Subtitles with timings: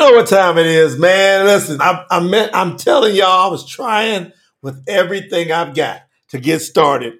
[0.00, 1.44] know what time it is, man.
[1.44, 6.40] Listen, I, I meant, I'm telling y'all, I was trying with everything I've got to
[6.40, 7.18] get started.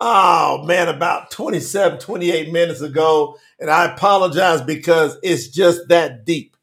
[0.00, 3.36] Oh, man, about 27, 28 minutes ago.
[3.60, 6.56] And I apologize because it's just that deep.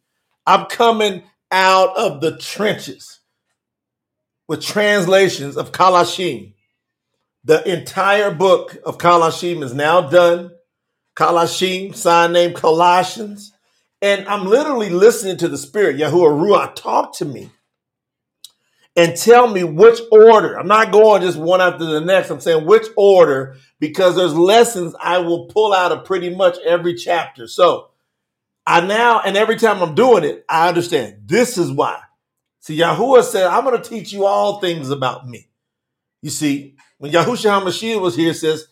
[0.45, 3.19] I'm coming out of the trenches
[4.47, 6.53] with translations of Qalashiym.
[7.43, 10.51] The entire book of Qalashiym is now done.
[11.15, 13.53] Qalashiym, sign name Colossians.
[14.01, 17.49] And I'm literally listening to the Spirit, Yahuwah Ruah, talk to me
[18.95, 20.59] and tell me which order.
[20.59, 22.29] I'm not going just one after the next.
[22.29, 26.95] I'm saying which order because there's lessons I will pull out of pretty much every
[26.95, 27.47] chapter.
[27.47, 27.89] So
[28.65, 32.01] I now, and every time I'm doing it, I understand this is why.
[32.59, 35.47] See, Yahuwah said, I'm going to teach you all things about me.
[36.21, 38.67] You see, when Yahushua HaMashiach was here, says,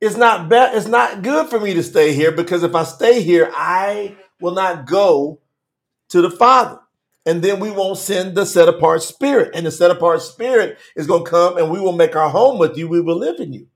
[0.00, 3.22] it's not bad, it's not good for me to stay here because if I stay
[3.22, 5.40] here, I will not go
[6.10, 6.80] to the Father.
[7.26, 9.52] And then we won't send the set apart spirit.
[9.54, 12.58] And the set apart spirit is going to come and we will make our home
[12.58, 12.86] with you.
[12.86, 13.68] We will live in you.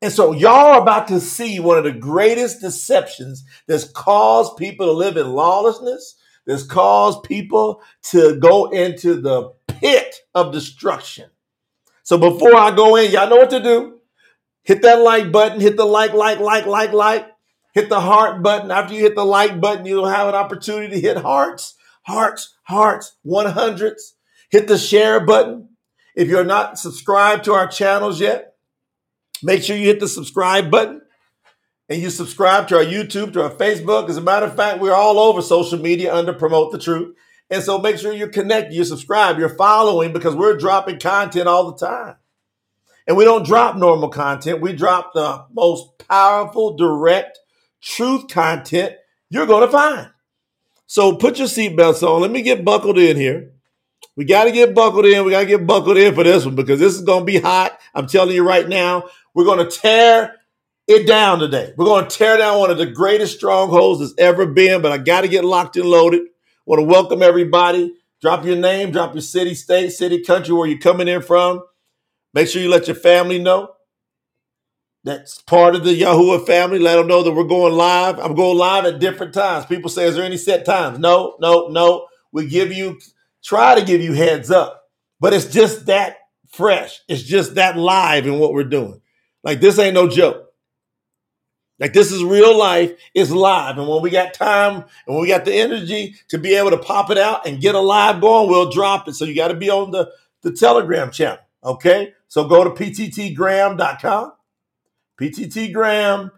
[0.00, 4.86] And so y'all are about to see one of the greatest deceptions that's caused people
[4.86, 11.30] to live in lawlessness, that's caused people to go into the pit of destruction.
[12.02, 14.00] So before I go in, y'all know what to do.
[14.64, 17.31] Hit that like button, hit the like, like, like, like, like
[17.72, 18.70] hit the heart button.
[18.70, 23.16] After you hit the like button, you'll have an opportunity to hit hearts, hearts, hearts,
[23.26, 24.12] 100s.
[24.50, 25.70] Hit the share button.
[26.14, 28.54] If you're not subscribed to our channels yet,
[29.42, 31.00] make sure you hit the subscribe button
[31.88, 34.08] and you subscribe to our YouTube, to our Facebook.
[34.08, 37.16] As a matter of fact, we're all over social media under Promote the Truth.
[37.50, 41.70] And so make sure you're connected, you subscribe, you're following because we're dropping content all
[41.70, 42.16] the time.
[43.06, 44.60] And we don't drop normal content.
[44.60, 47.38] We drop the most powerful, direct,
[47.82, 48.94] truth content
[49.30, 50.10] you're going to find.
[50.86, 52.20] So put your seatbelts on.
[52.20, 53.52] Let me get buckled in here.
[54.14, 55.24] We got to get buckled in.
[55.24, 57.40] We got to get buckled in for this one because this is going to be
[57.40, 57.78] hot.
[57.94, 59.04] I'm telling you right now,
[59.34, 60.36] we're going to tear
[60.86, 61.72] it down today.
[61.76, 64.98] We're going to tear down one of the greatest strongholds that's ever been, but I
[64.98, 66.22] got to get locked and loaded.
[66.66, 67.94] Want to welcome everybody.
[68.20, 71.62] Drop your name, drop your city, state, city, country, where you're coming in from.
[72.34, 73.70] Make sure you let your family know
[75.04, 76.78] that's part of the Yahuwah family.
[76.78, 78.18] Let them know that we're going live.
[78.18, 79.66] I'm going live at different times.
[79.66, 80.98] People say, is there any set times?
[80.98, 82.06] No, no, no.
[82.30, 83.00] We give you,
[83.42, 84.88] try to give you heads up,
[85.18, 86.18] but it's just that
[86.48, 87.00] fresh.
[87.08, 89.00] It's just that live in what we're doing.
[89.42, 90.48] Like this ain't no joke.
[91.80, 92.92] Like this is real life.
[93.12, 93.78] It's live.
[93.78, 96.78] And when we got time and when we got the energy to be able to
[96.78, 99.14] pop it out and get a live going, we'll drop it.
[99.14, 100.12] So you got to be on the,
[100.42, 101.38] the Telegram channel.
[101.64, 102.12] Okay.
[102.28, 104.32] So go to pttgram.com
[105.20, 106.30] pttgram.com.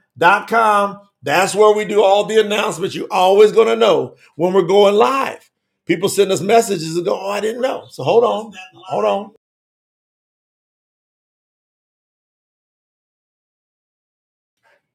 [1.22, 2.94] That's where we do all the announcements.
[2.94, 5.50] You're always going to know when we're going live.
[5.86, 7.86] People send us messages and go, Oh, I didn't know.
[7.90, 8.52] So hold on.
[8.88, 9.30] Hold on.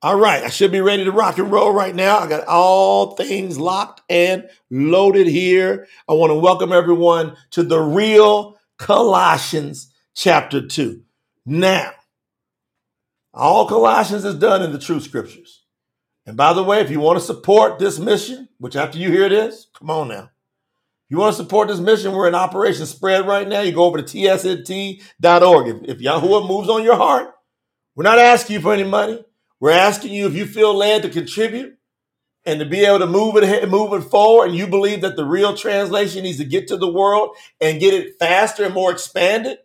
[0.02, 2.20] All right, I should be ready to rock and roll right now.
[2.20, 5.88] I got all things locked and loaded here.
[6.08, 11.02] I want to welcome everyone to the real Colossians chapter 2.
[11.46, 11.92] Now,
[13.34, 15.66] all Colossians is done in the true scriptures.
[16.26, 19.30] And by the way, if you want to support this mission, which after you hear
[19.30, 20.24] this, come on now.
[20.24, 23.62] If you want to support this mission, we're in Operation Spread right now.
[23.62, 25.68] You go over to tsnt.org.
[25.68, 27.34] If, if Yahuwah moves on your heart,
[27.96, 29.24] we're not asking you for any money.
[29.60, 31.78] We're asking you if you feel led to contribute
[32.46, 35.26] and to be able to move it move it forward, and you believe that the
[35.26, 39.58] real translation needs to get to the world and get it faster and more expanded.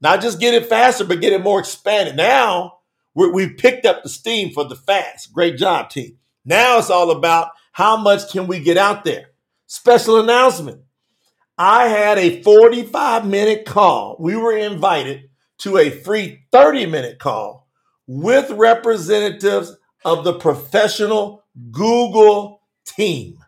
[0.00, 2.16] Not just get it faster, but get it more expanded.
[2.16, 2.79] Now
[3.14, 5.32] we have picked up the steam for the fast.
[5.32, 6.18] Great job, team.
[6.44, 9.26] Now it's all about how much can we get out there.
[9.66, 10.82] Special announcement.
[11.58, 14.16] I had a 45 minute call.
[14.18, 15.28] We were invited
[15.58, 17.68] to a free 30 minute call
[18.06, 23.38] with representatives of the professional Google team.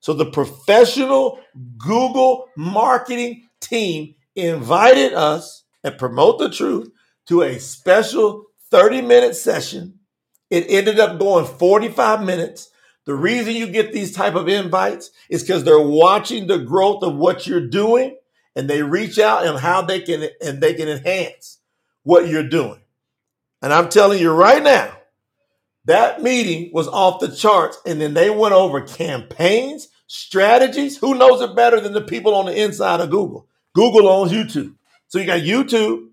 [0.00, 1.40] So the professional
[1.78, 6.90] Google marketing team invited us and promote the truth
[7.26, 8.44] to a special
[8.74, 10.00] 30 minute session.
[10.50, 12.70] It ended up going 45 minutes.
[13.06, 17.14] The reason you get these type of invites is because they're watching the growth of
[17.14, 18.16] what you're doing
[18.56, 21.60] and they reach out and how they can and they can enhance
[22.02, 22.80] what you're doing.
[23.62, 24.96] And I'm telling you right now,
[25.84, 27.78] that meeting was off the charts.
[27.86, 30.96] And then they went over campaigns, strategies.
[30.96, 33.46] Who knows it better than the people on the inside of Google?
[33.72, 34.74] Google owns YouTube.
[35.06, 36.08] So you got YouTube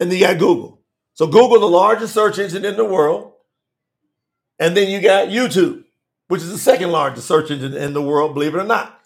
[0.00, 0.81] and then you got Google.
[1.14, 3.32] So Google, the largest search engine in the world,
[4.58, 5.84] and then you got YouTube,
[6.28, 8.98] which is the second largest search engine in the world, believe it or not.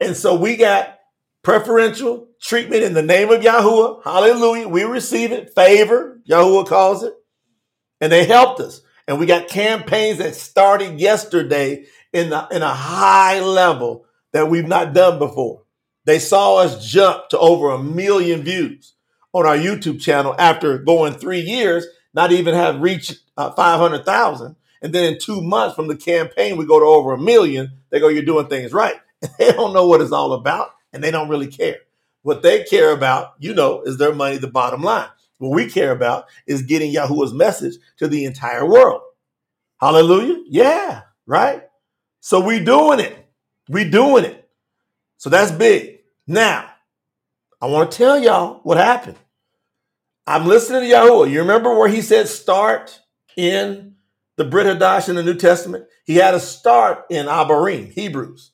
[0.00, 0.98] And so we got
[1.42, 4.02] preferential treatment in the name of Yahuwah.
[4.04, 4.68] Hallelujah.
[4.68, 5.54] We receive it.
[5.54, 7.14] Favor, Yahuwah calls it.
[8.00, 8.80] And they helped us.
[9.06, 14.66] And we got campaigns that started yesterday in, the, in a high level that we've
[14.66, 15.62] not done before.
[16.04, 18.94] They saw us jump to over a million views
[19.32, 24.56] on our YouTube channel after going three years, not even have reached uh, 500,000.
[24.82, 27.72] And then in two months from the campaign, we go to over a million.
[27.90, 28.96] They go, You're doing things right.
[29.38, 31.78] they don't know what it's all about and they don't really care.
[32.22, 35.08] What they care about, you know, is their money, the bottom line.
[35.38, 39.02] What we care about is getting Yahuwah's message to the entire world.
[39.80, 40.42] Hallelujah.
[40.46, 41.64] Yeah, right?
[42.20, 43.26] So we doing it.
[43.68, 44.48] We doing it.
[45.16, 46.00] So that's big.
[46.28, 46.71] Now,
[47.62, 49.16] I want to tell y'all what happened.
[50.26, 51.30] I'm listening to Yahuwah.
[51.30, 53.00] You remember where he said start
[53.36, 53.94] in
[54.36, 55.86] the Brit Hadash in the New Testament?
[56.04, 58.50] He had a start in Abarim, Hebrews.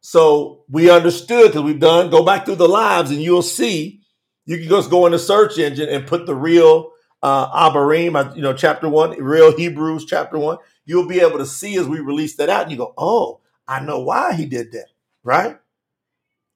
[0.00, 4.00] So we understood because we've done, go back through the lives and you'll see,
[4.46, 6.92] you can just go in the search engine and put the real
[7.22, 10.58] uh, Abarim, uh, you know, chapter one, real Hebrews, chapter one.
[10.86, 13.80] You'll be able to see as we release that out and you go, oh, I
[13.80, 14.86] know why he did that,
[15.24, 15.58] right?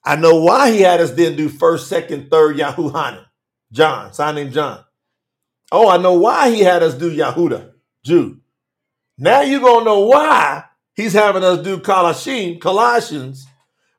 [0.05, 3.25] I know why he had us then do first, second, third Yahuhanan,
[3.73, 4.85] John, sign named John.
[5.73, 7.73] Oh, I know why he had us do Yahuda,
[8.05, 8.41] Jude.
[9.19, 10.65] Now you're to know why
[11.01, 13.47] He's having us do Colossians, Colossians,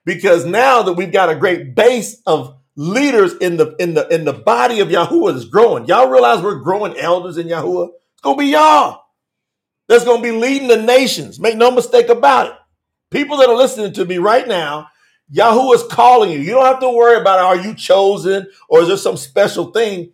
[0.06, 4.24] because now that we've got a great base of leaders in the in the in
[4.24, 5.88] the body of Yahuwah is growing.
[5.88, 7.88] Y'all realize we're growing elders in Yahuwah?
[7.88, 9.02] It's gonna be y'all
[9.88, 11.40] that's gonna be leading the nations.
[11.40, 12.54] Make no mistake about it.
[13.10, 14.88] People that are listening to me right now,
[15.34, 16.40] Yahuwah is calling you.
[16.40, 20.12] You don't have to worry about are you chosen or is there some special thing?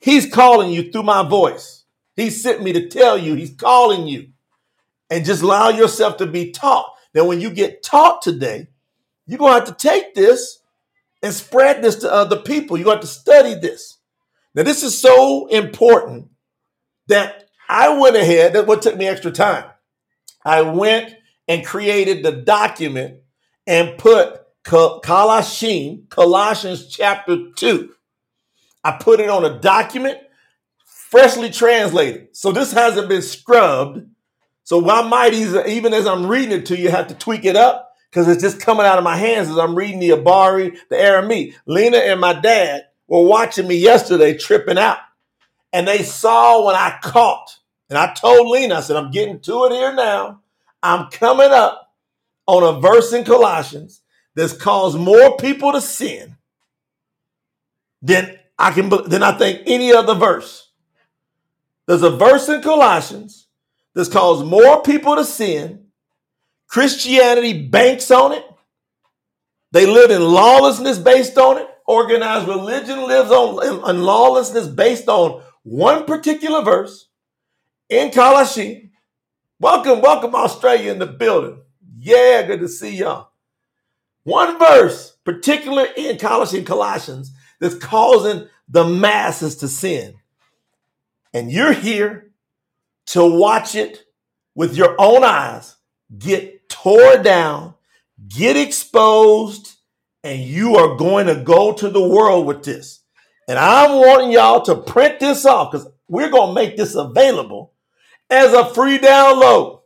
[0.00, 1.84] He's calling you through my voice.
[2.16, 4.28] He sent me to tell you he's calling you
[5.08, 6.94] and just allow yourself to be taught.
[7.14, 8.68] Now, when you get taught today,
[9.26, 10.60] you're going to have to take this
[11.22, 12.76] and spread this to other people.
[12.76, 13.98] You're going to have to study this.
[14.54, 16.28] Now, this is so important
[17.08, 19.64] that I went ahead, that what took me extra time.
[20.44, 21.14] I went
[21.48, 23.20] and created the document
[23.66, 27.90] and put Colossians, Colossians chapter 2.
[28.84, 30.18] I put it on a document,
[30.84, 32.36] freshly translated.
[32.36, 34.06] So this hasn't been scrubbed
[34.70, 37.92] so I might even as I'm reading it to you, have to tweak it up
[38.08, 41.56] because it's just coming out of my hands as I'm reading the Abari, the Aramee.
[41.66, 44.98] Lena and my dad were watching me yesterday tripping out.
[45.72, 47.58] And they saw when I caught.
[47.88, 50.40] And I told Lena, I said, I'm getting to it here now.
[50.84, 51.92] I'm coming up
[52.46, 53.99] on a verse in Colossians
[54.40, 56.38] that's caused more people to sin
[58.00, 60.70] than I can than I think any other verse.
[61.86, 63.48] There's a verse in Colossians
[63.94, 65.88] that's caused more people to sin.
[66.68, 68.44] Christianity banks on it.
[69.72, 71.68] They live in lawlessness based on it.
[71.86, 77.08] Organized religion lives on, lawlessness based on one particular verse
[77.90, 78.88] in Colossians.
[79.58, 81.60] Welcome, welcome, Australia in the building.
[81.98, 83.29] Yeah, good to see y'all.
[84.24, 90.14] One verse, particular in Colossians, Colossians, that's causing the masses to sin.
[91.32, 92.30] And you're here
[93.06, 94.04] to watch it
[94.54, 95.76] with your own eyes
[96.18, 97.74] get tore down,
[98.28, 99.76] get exposed,
[100.24, 103.00] and you are going to go to the world with this.
[103.48, 107.72] And I'm wanting y'all to print this off because we're going to make this available
[108.28, 109.79] as a free download.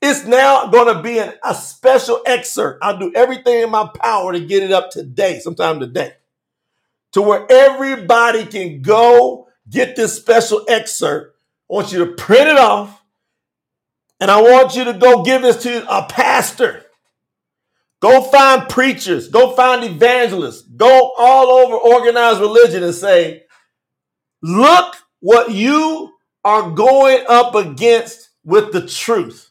[0.00, 2.80] It's now going to be an, a special excerpt.
[2.82, 6.12] I'll do everything in my power to get it up today, sometime today,
[7.12, 11.38] to where everybody can go get this special excerpt
[11.70, 13.02] I want you to print it off,
[14.20, 16.84] and I want you to go give this to a pastor.
[18.00, 23.42] Go find preachers, go find evangelists, go all over organized religion and say,
[24.40, 26.12] look what you
[26.44, 29.47] are going up against with the truth.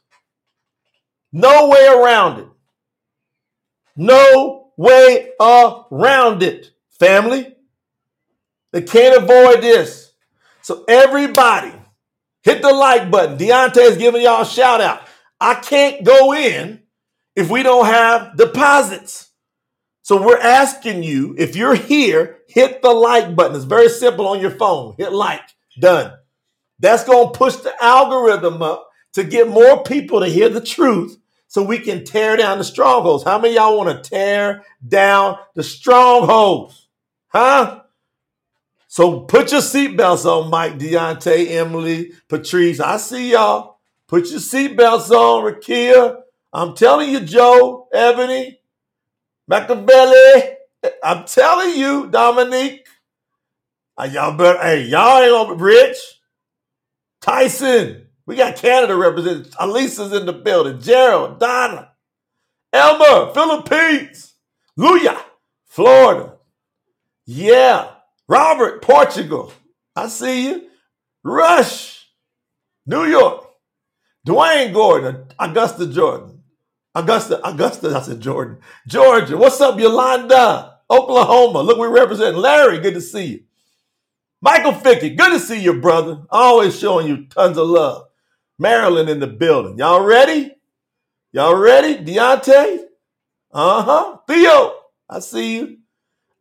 [1.31, 2.47] No way around it.
[3.95, 7.55] No way around it, family.
[8.71, 10.11] They can't avoid this.
[10.61, 11.73] So, everybody,
[12.47, 13.37] Hit the like button.
[13.37, 15.01] Deontay is giving y'all a shout out.
[15.37, 16.81] I can't go in
[17.35, 19.29] if we don't have deposits.
[20.01, 23.53] So we're asking you, if you're here, hit the like button.
[23.53, 24.95] It's very simple on your phone.
[24.97, 25.41] Hit like.
[25.77, 26.13] Done.
[26.79, 31.17] That's going to push the algorithm up to get more people to hear the truth
[31.47, 33.23] so we can tear down the strongholds.
[33.23, 36.87] How many y'all want to tear down the strongholds?
[37.29, 37.81] Huh?
[38.87, 42.79] So put your seatbelts on, Mike, Deontay, Emily, Patrice.
[42.79, 43.79] I see y'all.
[44.07, 46.21] Put your seatbelts on, Rakia.
[46.53, 48.59] I'm telling you, Joe, Ebony.
[49.47, 50.55] Machiavelli.
[51.03, 52.85] I'm telling you, Dominique.
[53.97, 55.97] Uh, y'all better, hey, y'all ain't be rich.
[57.21, 58.06] Tyson.
[58.27, 59.53] We got Canada represented.
[59.59, 60.79] Elisa's in the building.
[60.81, 61.93] Gerald, Donna,
[62.73, 64.33] Elmer, Philippines,
[64.77, 65.17] Luya,
[65.65, 66.35] Florida.
[67.25, 67.91] Yeah.
[68.27, 69.53] Robert, Portugal.
[69.95, 70.67] I see you.
[71.23, 72.05] Rush,
[72.85, 73.45] New York.
[74.27, 76.43] Dwayne Gordon, Augusta, Jordan.
[76.93, 78.57] Augusta, Augusta, I said Jordan.
[78.87, 79.37] Georgia.
[79.37, 80.79] What's up, Yolanda?
[80.89, 81.61] Oklahoma.
[81.61, 82.79] Look, we represent Larry.
[82.79, 83.43] Good to see you.
[84.41, 86.23] Michael Fickey, good to see you, brother.
[86.29, 88.07] Always showing you tons of love.
[88.59, 89.77] Maryland in the building.
[89.77, 90.55] Y'all ready?
[91.31, 91.95] Y'all ready?
[91.95, 92.79] Deontay?
[93.51, 94.17] Uh huh.
[94.27, 94.75] Theo,
[95.09, 95.77] I see you.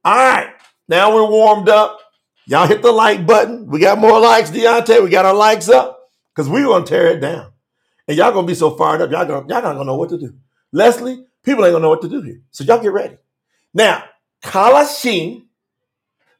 [0.05, 0.51] All right.
[0.89, 1.99] Now we're warmed up.
[2.47, 3.67] Y'all hit the like button.
[3.67, 5.03] We got more likes, Deontay.
[5.03, 7.53] We got our likes up because we're going to tear it down.
[8.09, 9.11] And y'all going to be so fired up.
[9.11, 10.35] Y'all, gonna, y'all not going to know what to do.
[10.73, 12.41] Leslie, people ain't going to know what to do here.
[12.53, 13.17] So y'all get ready.
[13.75, 14.05] Now,
[14.45, 15.47] Qalashiym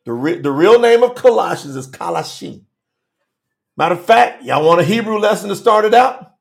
[0.07, 2.63] the, re- the real name of Colossians is Qalashiym.
[3.77, 6.33] Matter of fact, y'all want a Hebrew lesson to start it out?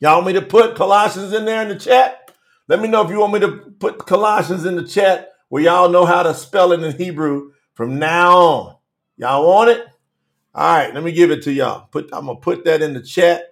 [0.00, 2.30] Y'all want me to put Colossians in there in the chat?
[2.68, 5.88] Let me know if you want me to put Colossians in the chat where y'all
[5.88, 8.76] know how to spell it in Hebrew from now on.
[9.16, 9.86] Y'all want it?
[10.54, 11.86] All right, let me give it to y'all.
[11.90, 13.44] Put I'm gonna put that in the chat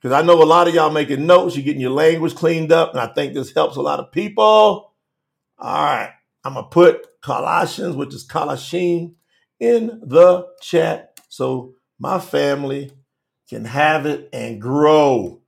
[0.00, 1.54] because I know a lot of y'all making notes.
[1.54, 4.42] You're getting your language cleaned up, and I think this helps a lot of people.
[5.58, 9.14] All right, I'm gonna put Colossians, which is Qalashiym,
[9.60, 12.90] in the chat so my family
[13.48, 15.40] can have it and grow.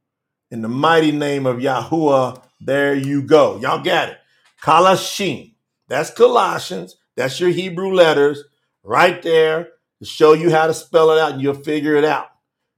[0.53, 3.59] In the mighty name of Yahuwah, there you go.
[3.59, 4.19] Y'all got it.
[4.63, 5.55] Qalashiym.
[5.89, 6.95] That's Colossians.
[7.17, 8.45] That's your Hebrew letters
[8.85, 12.29] right there to show you how to spell it out and you'll figure it out.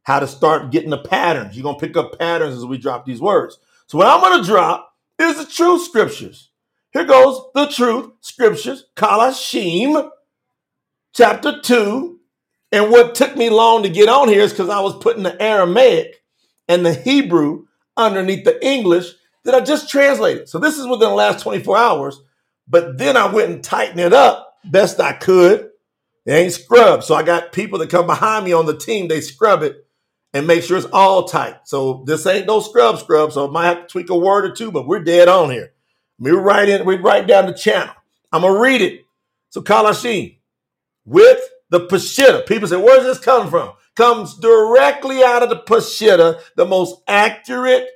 [0.05, 1.55] How to start getting the patterns.
[1.55, 3.59] You're going to pick up patterns as we drop these words.
[3.89, 6.51] So, what I'm going to drop is the true scriptures.
[6.93, 10.11] Here goes the truth scriptures, Qalashiym,
[11.13, 12.16] chapter 2.
[12.73, 15.41] And what took me long to get on here is because I was putting the
[15.41, 16.23] Aramaic
[16.69, 19.13] and the Hebrew underneath the English
[19.45, 20.49] that I just translated.
[20.49, 22.21] So this is within the last 24 hours.
[22.69, 25.71] But then I went and tightened it up best I could.
[26.27, 27.05] It ain't scrubbed.
[27.05, 29.87] So I got people that come behind me on the team, they scrub it
[30.33, 31.57] and make sure it's all tight.
[31.65, 33.33] So this ain't no scrub scrub.
[33.33, 35.73] So I might have to tweak a word or two, but we're dead on here.
[36.19, 37.95] We write in, we write down the channel.
[38.33, 39.03] I'm gonna read it.
[39.51, 40.39] So Qalashiym
[41.05, 42.47] with the Peshitta.
[42.47, 43.73] People say, where's this coming from?
[43.95, 47.89] Comes directly out of the Peshitta, the most accurate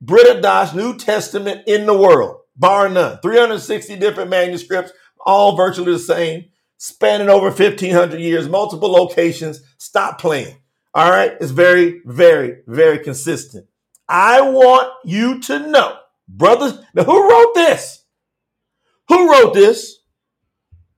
[0.00, 3.18] Brit Hadash New Testament in the world, bar none.
[3.20, 4.92] 360 different manuscripts,
[5.26, 6.44] all virtually the same,
[6.76, 9.60] spanning over 1,500 years, multiple locations.
[9.78, 10.56] Stop playing.
[10.94, 11.32] All right.
[11.40, 13.66] It's very, very, very consistent.
[14.08, 18.04] I want you to know Brothers, now who wrote this?
[19.08, 20.00] Who wrote this?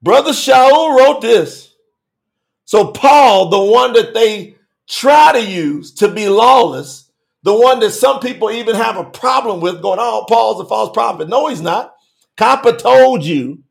[0.02, 1.69] Brother Shaul wrote this.
[2.70, 4.54] So Paul, the one that they
[4.88, 7.10] try to use to be lawless,
[7.42, 10.92] the one that some people even have a problem with, going, oh, Paul's a false
[10.94, 11.28] prophet.
[11.28, 11.96] No, he's not.
[12.38, 13.64] Kepha told you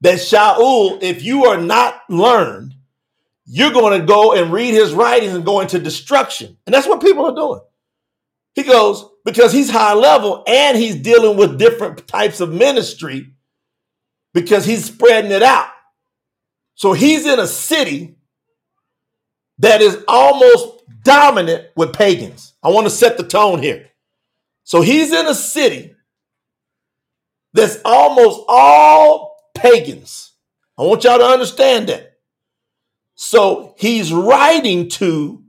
[0.00, 2.74] that Shaul, if you are not learned,
[3.46, 6.56] you're going to go and read his writings and go into destruction.
[6.66, 7.60] And that's what people are doing.
[8.56, 13.32] He goes, because he's high level and he's dealing with different types of ministry
[14.32, 15.68] because he's spreading it out.
[16.74, 18.13] So he's in a city
[19.64, 22.54] that is almost dominant with pagans.
[22.62, 23.90] I want to set the tone here.
[24.62, 25.94] So he's in a city
[27.52, 30.32] that's almost all pagans.
[30.78, 32.18] I want y'all to understand that.
[33.14, 35.42] So he's writing to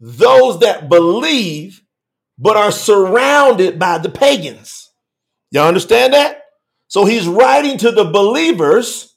[0.00, 1.82] those that believe
[2.38, 4.90] but are surrounded by the pagans.
[5.50, 6.42] Y'all understand that?
[6.88, 9.14] So he's writing to the believers.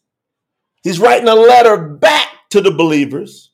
[0.83, 3.51] He's writing a letter back to the believers,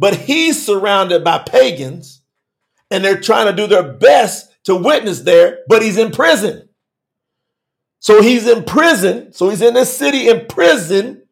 [0.00, 2.22] but he's surrounded by pagans
[2.90, 6.70] and they're trying to do their best to witness there, but he's in prison.
[7.98, 9.34] So he's in prison.
[9.34, 11.24] So he's in this city in prison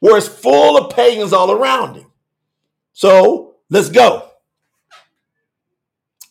[0.00, 2.06] where it's full of pagans all around him.
[2.94, 4.30] So let's go.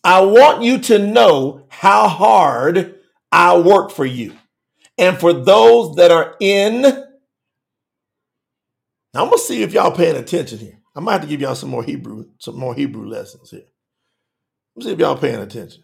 [0.03, 2.99] I want you to know how hard
[3.31, 4.33] I work for you.
[4.97, 6.83] And for those that are in,
[9.13, 10.79] I'm gonna see if y'all paying attention here.
[10.95, 13.65] I might have to give y'all some more Hebrew, some more Hebrew lessons here.
[14.75, 15.83] Let's see if y'all paying attention.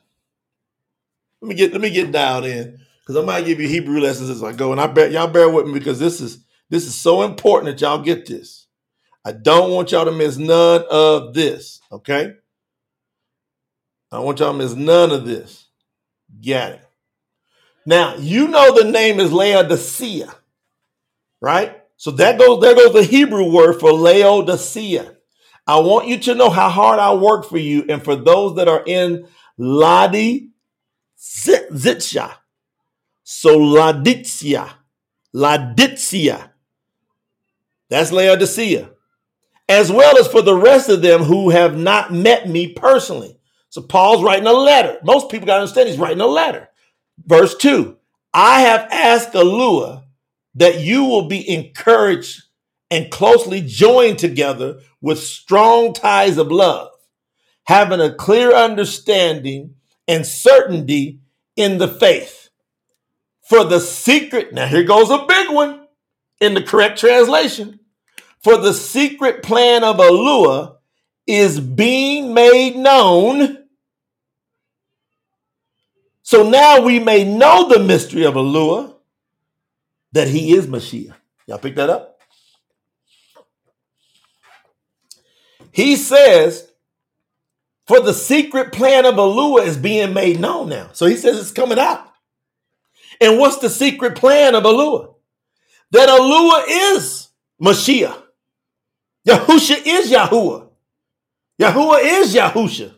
[1.41, 4.29] Let me get let me get dialed in because I might give you Hebrew lessons
[4.29, 4.71] as I go.
[4.71, 7.81] And I bet y'all bear with me because this is this is so important that
[7.81, 8.67] y'all get this.
[9.25, 11.81] I don't want y'all to miss none of this.
[11.91, 12.33] Okay.
[14.11, 15.67] I want y'all to miss none of this.
[16.45, 16.81] Got it.
[17.85, 20.33] Now, you know the name is Laodicea,
[21.41, 21.80] right?
[22.01, 25.17] So that goes, there goes the Hebrew word for Laodicea.
[25.67, 28.67] I want you to know how hard I work for you and for those that
[28.67, 30.49] are in Ladi
[31.15, 32.33] Zitsha.
[33.21, 34.67] So Laditsia,
[35.35, 36.49] Laditsia.
[37.91, 38.89] That's Laodicea.
[39.69, 43.37] As well as for the rest of them who have not met me personally.
[43.69, 44.97] So Paul's writing a letter.
[45.03, 46.67] Most people got to understand he's writing a letter.
[47.23, 47.95] Verse 2
[48.33, 50.00] I have asked Alua
[50.55, 52.43] that you will be encouraged
[52.89, 56.89] and closely joined together with strong ties of love,
[57.63, 59.75] having a clear understanding
[60.07, 61.19] and certainty
[61.55, 62.49] in the faith.
[63.41, 65.87] For the secret, now here goes a big one
[66.39, 67.79] in the correct translation.
[68.43, 70.77] For the secret plan of Alua
[71.27, 73.65] is being made known.
[76.23, 78.90] So now we may know the mystery of Alua,
[80.13, 81.15] that he is Mashiach.
[81.47, 82.19] Y'all pick that up?
[85.71, 86.69] He says,
[87.87, 90.89] for the secret plan of Alua is being made known now.
[90.93, 92.07] So he says it's coming out.
[93.19, 95.15] And what's the secret plan of Alua?
[95.91, 97.29] That Alua is
[97.61, 98.21] Mashiach.
[99.27, 100.69] Yahusha is Yahuwah.
[101.59, 102.93] Yahuwah is Yahusha.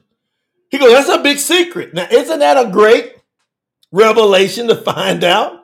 [0.70, 1.94] He goes, that's a big secret.
[1.94, 3.14] Now, isn't that a great
[3.92, 5.60] revelation to find out?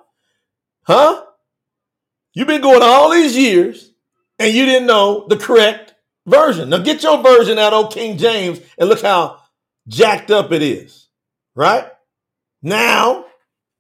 [0.83, 1.23] Huh?
[2.33, 3.91] You've been going all these years
[4.37, 5.93] and you didn't know the correct
[6.27, 6.69] version.
[6.69, 9.39] Now get your version out of King James and look how
[9.87, 11.07] jacked up it is.
[11.55, 11.85] Right?
[12.61, 13.25] Now,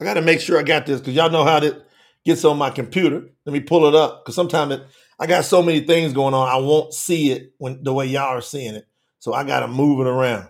[0.01, 1.83] I got to make sure I got this because y'all know how to
[2.25, 3.23] gets on my computer.
[3.45, 4.83] Let me pull it up because sometimes it,
[5.19, 6.47] I got so many things going on.
[6.47, 8.87] I won't see it when the way y'all are seeing it.
[9.19, 10.47] So I got to move it around.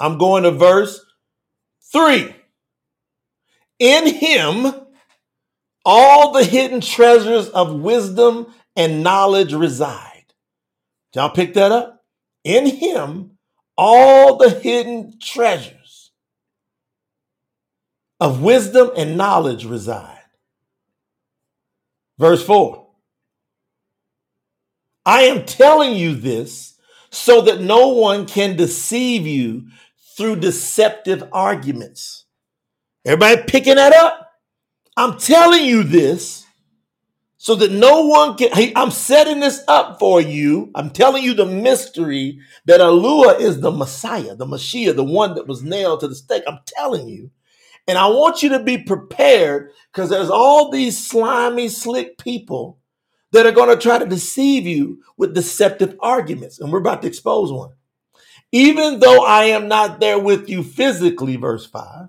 [0.00, 1.04] I'm going to verse
[1.92, 2.34] three.
[3.78, 4.72] In him,
[5.84, 10.24] all the hidden treasures of wisdom and knowledge reside.
[11.14, 12.04] Y'all pick that up?
[12.42, 13.38] In him,
[13.76, 16.10] all the hidden treasures
[18.20, 20.18] of wisdom and knowledge reside.
[22.18, 22.86] Verse 4
[25.06, 26.78] I am telling you this
[27.10, 29.68] so that no one can deceive you
[30.16, 32.24] through deceptive arguments.
[33.04, 34.33] Everybody picking that up?
[34.96, 36.46] I'm telling you this
[37.36, 38.52] so that no one can.
[38.52, 40.70] Hey, I'm setting this up for you.
[40.74, 45.48] I'm telling you the mystery that Alua is the Messiah, the Mashiach, the one that
[45.48, 46.44] was nailed to the stake.
[46.46, 47.30] I'm telling you.
[47.86, 52.78] And I want you to be prepared because there's all these slimy, slick people
[53.32, 56.60] that are going to try to deceive you with deceptive arguments.
[56.60, 57.72] And we're about to expose one.
[58.52, 62.08] Even though I am not there with you physically, verse 5,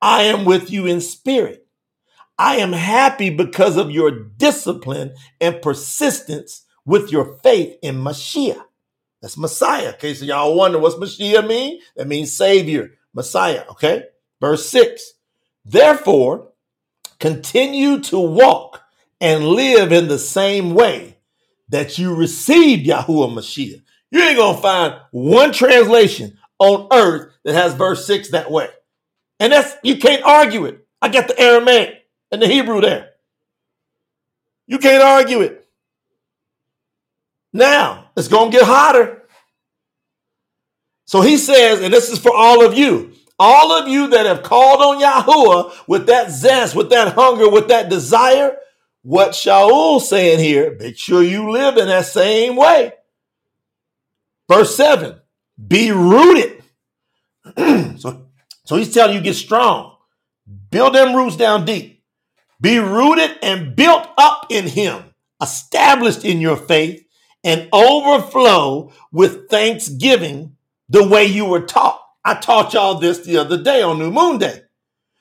[0.00, 1.65] I am with you in spirit
[2.38, 8.62] I am happy because of your discipline and persistence with your faith in Mashiach.
[9.22, 9.90] That's Messiah.
[9.94, 11.80] Okay, so y'all wonder what's Mashiach mean?
[11.96, 13.64] That means Savior, Messiah.
[13.70, 14.04] Okay,
[14.40, 15.14] verse 6.
[15.64, 16.52] Therefore,
[17.18, 18.82] continue to walk
[19.20, 21.16] and live in the same way
[21.68, 23.82] that you received Yahuwah Mashiach.
[24.10, 28.68] You ain't gonna find one translation on earth that has verse 6 that way.
[29.40, 30.86] And that's you can't argue it.
[31.02, 32.05] I got the Aramaic
[32.36, 33.12] and the Hebrew there.
[34.66, 35.66] You can't argue it.
[37.52, 39.22] Now, it's going to get hotter.
[41.06, 44.42] So he says, and this is for all of you, all of you that have
[44.42, 48.56] called on Yahuwah with that zest, with that hunger, with that desire,
[49.02, 52.92] what Shaul saying here, make sure you live in that same way.
[54.50, 55.16] Verse 7,
[55.66, 56.62] be rooted.
[57.56, 58.26] so,
[58.64, 59.96] so he's telling you get strong.
[60.70, 61.95] Build them roots down deep.
[62.60, 67.04] Be rooted and built up in him, established in your faith,
[67.44, 70.56] and overflow with thanksgiving
[70.88, 72.00] the way you were taught.
[72.24, 74.62] I taught y'all this the other day on New Moon Day.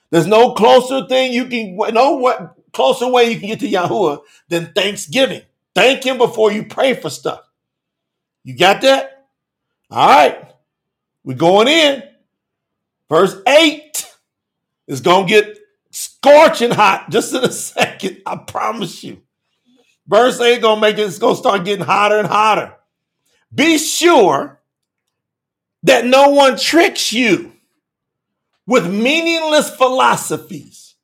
[0.10, 4.21] There's no closer thing you can, no what closer way you can get to Yahuwah
[4.50, 5.41] than thanksgiving.
[5.74, 7.41] Thank him before you pray for stuff.
[8.43, 9.28] You got that?
[9.91, 10.52] All right.
[11.24, 12.04] We're going in.
[13.10, 14.13] Verse 8
[14.88, 15.44] is going to get
[16.25, 18.21] scorching hot just in a second.
[18.25, 19.21] I promise you.
[20.07, 22.75] Verse ain't gonna make it, it's gonna start getting hotter and hotter.
[23.53, 24.59] Be sure
[25.83, 27.51] that no one tricks you
[28.67, 30.95] with meaningless philosophies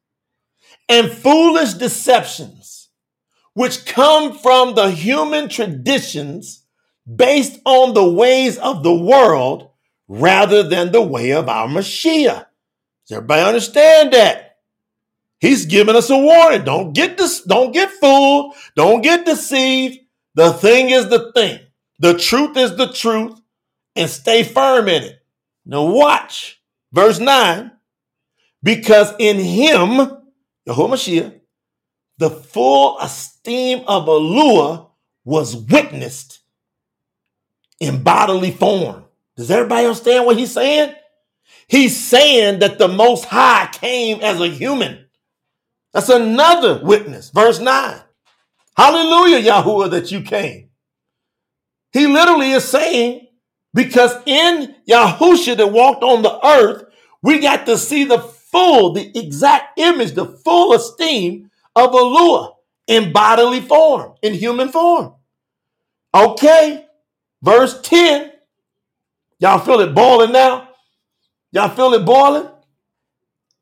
[0.90, 2.90] and foolish deceptions,
[3.54, 6.64] which come from the human traditions
[7.16, 9.70] based on the ways of the world
[10.08, 12.46] rather than the way of our Mashiach.
[13.08, 14.51] Does everybody understand that?
[15.42, 16.64] He's giving us a warning.
[16.64, 19.98] Don't get this, don't get fooled, don't get deceived.
[20.36, 21.60] The thing is the thing.
[22.00, 23.42] The truth is the truth,
[23.96, 25.22] and stay firm in it.
[25.66, 26.62] Now watch
[26.94, 27.72] verse 9.
[28.64, 30.12] Because in him,
[30.68, 31.40] Yahuwah
[32.20, 34.90] the full esteem of Alua
[35.26, 36.40] was witnessed
[37.80, 39.06] in bodily form.
[39.36, 40.94] Does everybody understand what he's saying?
[41.68, 45.08] He's saying that the Most High came as a human.
[45.94, 47.30] That's another witness.
[47.30, 48.00] Verse 9.
[48.78, 50.70] Hallelujah, Yahuwah, that you came.
[51.92, 53.28] He literally is saying,
[53.74, 56.86] because in Yahusha that walked on the earth,
[57.22, 62.56] we got to see the full, the exact image, the full esteem of Alua
[62.88, 65.14] in bodily form, in human form.
[66.14, 66.86] Okay,
[67.42, 68.32] verse 10.
[69.40, 70.70] Y'all feel it boiling now?
[71.52, 72.51] Y'all feel it boiling?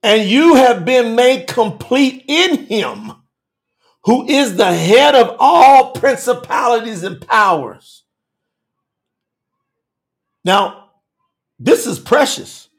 [0.02, 3.12] And you have been made complete in him,
[4.06, 8.04] who is the head of all principalities and powers.
[10.46, 10.92] Now,
[11.60, 12.70] this is precious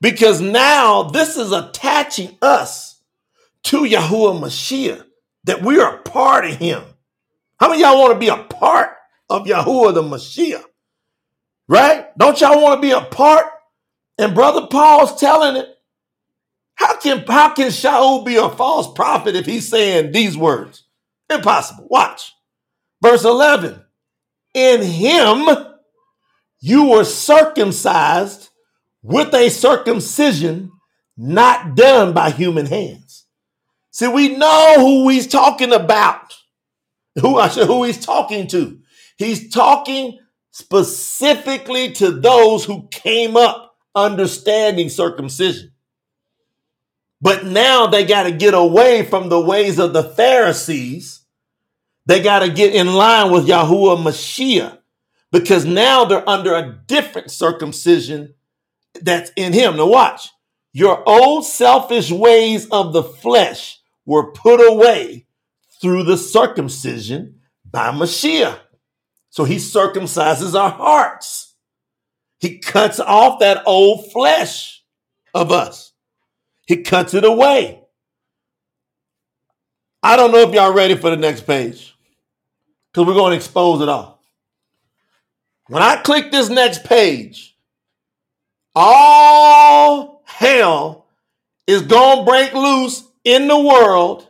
[0.00, 3.00] because now this is attaching us
[3.64, 5.04] to Yahuwah Mashiach,
[5.44, 6.84] that we are a part of him.
[7.58, 8.90] How many y'all want to be a part
[9.30, 10.62] of Yahuwah the Mashiach?
[11.68, 12.06] Right?
[12.18, 13.46] Don't y'all want to be a part?
[14.18, 15.75] And Brother Paul's telling it.
[16.76, 20.84] How can how can Shaul be a false prophet if he's saying these words?
[21.28, 21.86] Impossible.
[21.90, 22.32] Watch.
[23.02, 23.82] Verse 11.
[24.54, 25.48] In him
[26.60, 28.50] you were circumcised
[29.02, 30.72] with a circumcision
[31.16, 33.24] not done by human hands.
[33.90, 36.34] See, we know who he's talking about.
[37.20, 38.78] Who I said who he's talking to.
[39.16, 40.18] He's talking
[40.50, 45.72] specifically to those who came up understanding circumcision.
[47.26, 51.22] But now they got to get away from the ways of the Pharisees.
[52.06, 54.78] They got to get in line with Yahuwah Mashiach
[55.32, 58.34] because now they're under a different circumcision
[59.02, 59.76] that's in him.
[59.76, 60.28] Now, watch.
[60.72, 65.26] Your old selfish ways of the flesh were put away
[65.80, 68.60] through the circumcision by Mashiach.
[69.30, 71.56] So he circumcises our hearts.
[72.38, 74.84] He cuts off that old flesh
[75.34, 75.92] of us.
[76.66, 77.80] He cuts it away.
[80.02, 81.96] I don't know if y'all ready for the next page
[82.92, 84.20] because we're going to expose it all.
[85.68, 87.56] When I click this next page,
[88.74, 91.06] all hell
[91.66, 94.28] is going to break loose in the world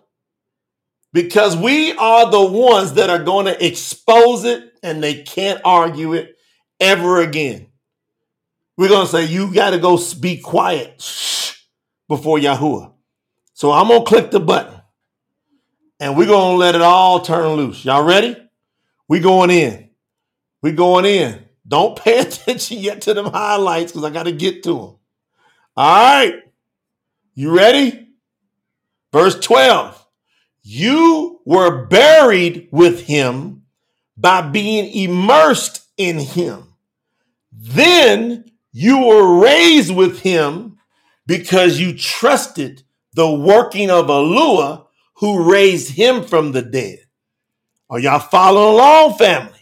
[1.12, 6.14] because we are the ones that are going to expose it and they can't argue
[6.14, 6.36] it
[6.80, 7.66] ever again.
[8.78, 11.02] We're going to say, you got to go be quiet
[12.08, 12.92] before Yahuwah.
[13.54, 14.80] So I'm going to click the button
[15.98, 17.84] and we're going to let it all turn loose.
[17.84, 18.36] Y'all ready?
[19.08, 19.90] We going in.
[20.62, 21.44] We going in.
[21.66, 24.96] Don't pay attention yet to them highlights because I got to get to them.
[25.76, 26.42] All right.
[27.34, 28.08] You ready?
[29.12, 30.06] Verse 12.
[30.62, 33.62] You were buried with him
[34.16, 36.74] by being immersed in him.
[37.52, 40.75] Then you were raised with him
[41.26, 42.82] because you trusted
[43.14, 44.86] the working of Alua
[45.16, 47.00] who raised him from the dead.
[47.88, 49.52] Are y'all following along, family?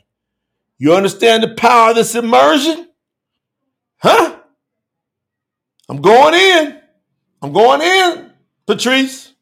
[0.79, 2.89] You understand the power of this immersion?
[3.99, 4.39] Huh?
[5.89, 6.81] I'm going in.
[7.43, 8.33] I'm going in,
[8.67, 9.33] Patrice.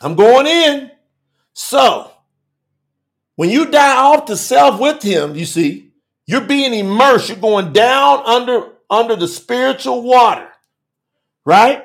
[0.00, 0.90] I'm going in.
[1.52, 2.12] So,
[3.34, 5.92] when you die off to self with him, you see,
[6.26, 7.28] you're being immersed.
[7.28, 10.48] You're going down under under the spiritual water,
[11.44, 11.82] right?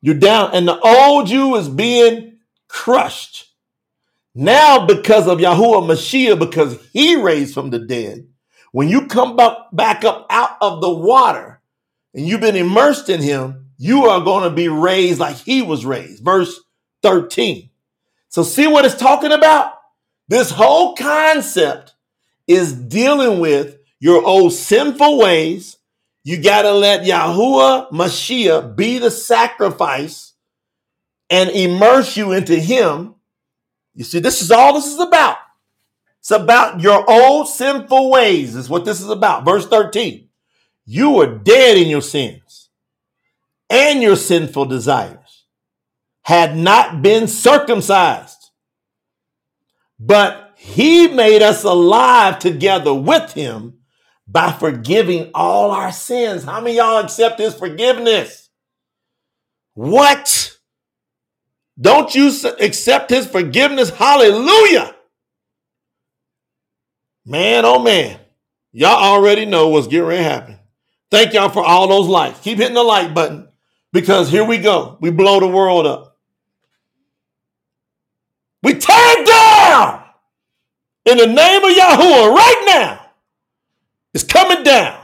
[0.00, 3.48] You're down, and the old you is being crushed.
[4.34, 8.26] Now, because of Yahuwah Mashiach, because he raised from the dead,
[8.72, 11.60] when you come back up out of the water
[12.14, 15.84] and you've been immersed in him, you are going to be raised like he was
[15.84, 16.24] raised.
[16.24, 16.58] Verse
[17.02, 17.68] 13.
[18.28, 19.74] So, see what it's talking about?
[20.28, 21.94] This whole concept
[22.46, 25.76] is dealing with your old sinful ways.
[26.24, 30.34] You got to let Yahuwah Mashiach be the sacrifice
[31.28, 33.16] and immerse you into him
[33.94, 35.36] you see, this is all this is about.
[36.20, 39.44] It's about your old sinful ways, is what this is about.
[39.44, 40.28] Verse 13.
[40.84, 42.70] You were dead in your sins
[43.68, 45.44] and your sinful desires,
[46.22, 48.50] had not been circumcised.
[49.98, 53.78] But he made us alive together with him
[54.26, 56.44] by forgiving all our sins.
[56.44, 58.48] How many y'all accept his forgiveness?
[59.74, 60.56] What?
[61.80, 63.90] Don't you accept his forgiveness?
[63.90, 64.94] Hallelujah.
[67.24, 68.18] Man, oh man.
[68.72, 70.58] Y'all already know what's getting ready to happen.
[71.10, 72.40] Thank y'all for all those likes.
[72.40, 73.48] Keep hitting the like button
[73.92, 74.96] because here we go.
[75.00, 76.16] We blow the world up.
[78.62, 80.04] We tear down
[81.04, 83.01] in the name of Yahuwah right now.
[84.14, 84.98] It's coming down.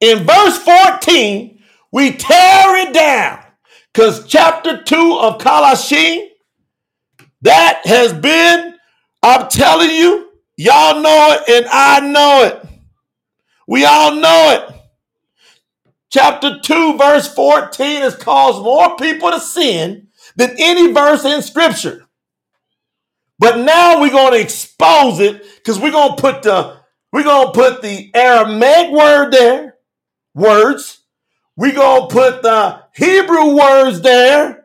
[0.00, 1.58] In verse 14,
[1.92, 3.44] we tear it down
[3.92, 6.28] because chapter 2 of Qalashiym,
[7.42, 8.74] that has been,
[9.22, 12.68] I'm telling you, y'all know it and I know it.
[13.66, 14.74] We all know it.
[16.10, 22.06] Chapter 2, verse 14 has caused more people to sin than any verse in scripture.
[23.38, 26.83] But now we're going to expose it because we're going to put the
[27.14, 29.76] we're going to put the Aramaic word there,
[30.34, 30.98] words.
[31.54, 34.64] We're going to put the Hebrew words there.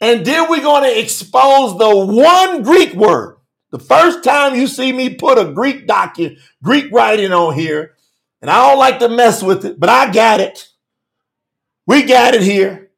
[0.00, 3.38] And then we're going to expose the one Greek word.
[3.72, 7.96] The first time you see me put a Greek document, Greek writing on here,
[8.40, 10.68] and I don't like to mess with it, but I got it.
[11.88, 12.92] We got it here.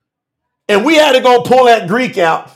[0.68, 2.52] And we had to go pull that Greek out.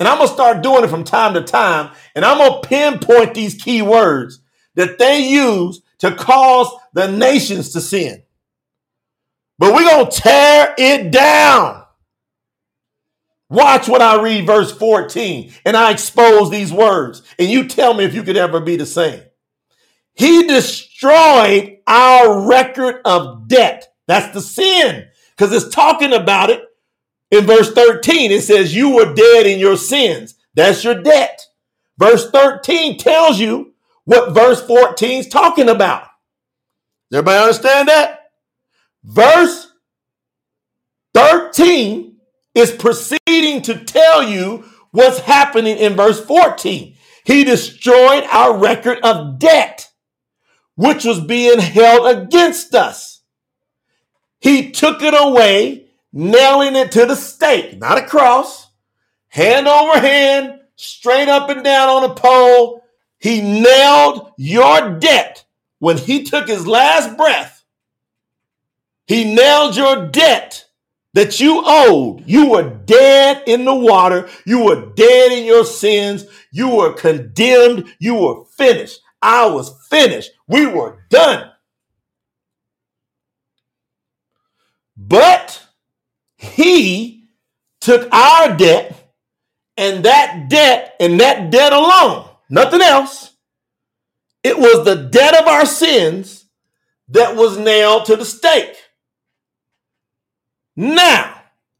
[0.00, 1.94] And I'm going to start doing it from time to time.
[2.16, 4.41] And I'm going to pinpoint these key words
[4.74, 8.22] that they use to cause the nations to sin.
[9.58, 11.84] But we're going to tear it down.
[13.48, 17.22] Watch what I read, verse 14, and I expose these words.
[17.38, 19.22] And you tell me if you could ever be the same.
[20.14, 23.92] He destroyed our record of debt.
[24.06, 25.06] That's the sin,
[25.36, 26.62] because it's talking about it
[27.30, 28.30] in verse 13.
[28.30, 30.34] It says, You were dead in your sins.
[30.54, 31.46] That's your debt.
[31.98, 33.71] Verse 13 tells you
[34.04, 36.06] what verse 14 is talking about.
[37.12, 38.20] Everybody understand that?
[39.04, 39.72] Verse
[41.14, 42.16] 13
[42.54, 46.96] is proceeding to tell you what's happening in verse 14.
[47.24, 49.92] He destroyed our record of debt
[50.74, 53.22] which was being held against us.
[54.40, 58.68] He took it away, nailing it to the stake, not a cross,
[59.28, 62.81] hand over hand, straight up and down on a pole.
[63.22, 65.44] He nailed your debt
[65.78, 67.64] when he took his last breath.
[69.06, 70.66] He nailed your debt
[71.14, 72.24] that you owed.
[72.26, 74.28] You were dead in the water.
[74.44, 76.24] You were dead in your sins.
[76.50, 77.94] You were condemned.
[77.98, 79.00] You were finished.
[79.20, 80.32] I was finished.
[80.48, 81.50] We were done.
[84.96, 85.64] But
[86.36, 87.28] he
[87.80, 89.14] took our debt
[89.76, 93.34] and that debt and that debt alone, nothing else.
[94.44, 96.44] It was the debt of our sins
[97.08, 98.76] that was nailed to the stake.
[100.76, 101.34] Now,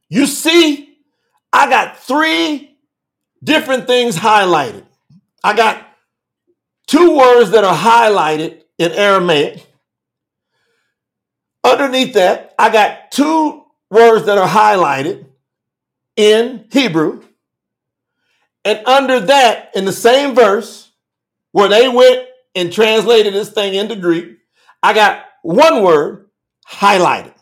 [0.08, 0.98] you see,
[1.52, 2.76] I got three
[3.42, 4.84] different things highlighted.
[5.44, 5.86] I got
[6.86, 9.66] two words that are highlighted in Aramaic.
[11.64, 15.26] Underneath that, I got two words that are highlighted
[16.16, 17.22] in Hebrew.
[18.64, 20.90] And under that, in the same verse,
[21.52, 24.38] where they went and translated this thing into Greek,
[24.82, 26.30] I got one word
[26.68, 27.34] highlighted.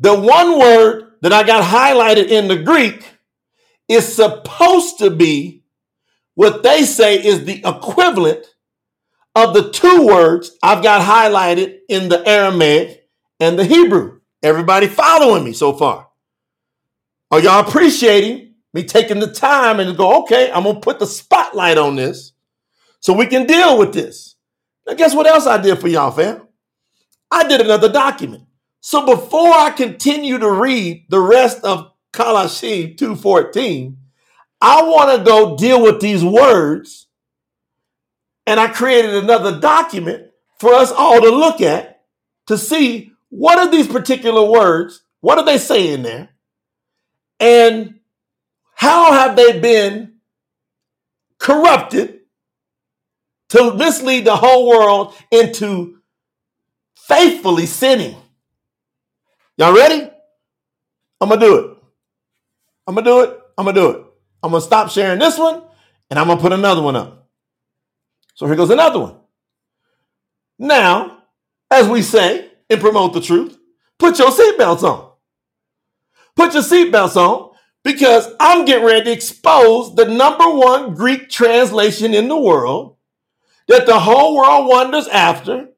[0.00, 3.06] The one word that I got highlighted in the Greek
[3.88, 5.64] is supposed to be
[6.34, 8.44] what they say is the equivalent
[9.34, 13.08] of the two words I've got highlighted in the Aramaic
[13.40, 14.20] and the Hebrew.
[14.42, 16.08] Everybody following me so far?
[17.30, 21.78] Are y'all appreciating me taking the time and go, okay, I'm to put the spotlight
[21.78, 22.32] on this
[23.00, 24.36] so we can deal with this?
[24.86, 26.46] Now, guess what else I did for y'all, fam?
[27.30, 28.44] I did another document.
[28.80, 33.96] So before I continue to read the rest of Qalashiym 214,
[34.60, 37.06] I want to go deal with these words.
[38.46, 42.02] And I created another document for us all to look at
[42.46, 45.02] to see what are these particular words?
[45.20, 46.28] What are they saying there?
[47.40, 48.00] And
[48.74, 50.14] how have they been
[51.38, 52.20] corrupted
[53.50, 55.98] to mislead the whole world into
[56.96, 58.16] faithfully sinning?
[59.56, 60.10] Y'all ready?
[61.20, 61.76] I'm going to do it.
[62.86, 63.40] I'm going to do it.
[63.56, 64.06] I'm going to do it.
[64.42, 65.62] I'm going to stop sharing this one
[66.10, 67.28] and I'm going to put another one up.
[68.34, 69.16] So here goes another one.
[70.58, 71.22] Now,
[71.70, 73.56] as we say and promote the truth,
[73.98, 75.12] put your seatbelts on.
[76.36, 77.53] Put your seatbelts on
[77.84, 82.96] because I'm getting ready to expose the number one Greek translation in the world
[83.68, 85.68] that the whole world wonders after,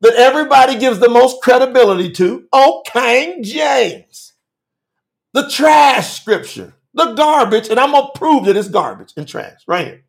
[0.00, 2.46] that everybody gives the most credibility to.
[2.52, 4.34] Oh, King James.
[5.32, 9.86] the trash scripture, the garbage, and I'm gonna prove that it's garbage and trash right
[9.86, 10.04] here.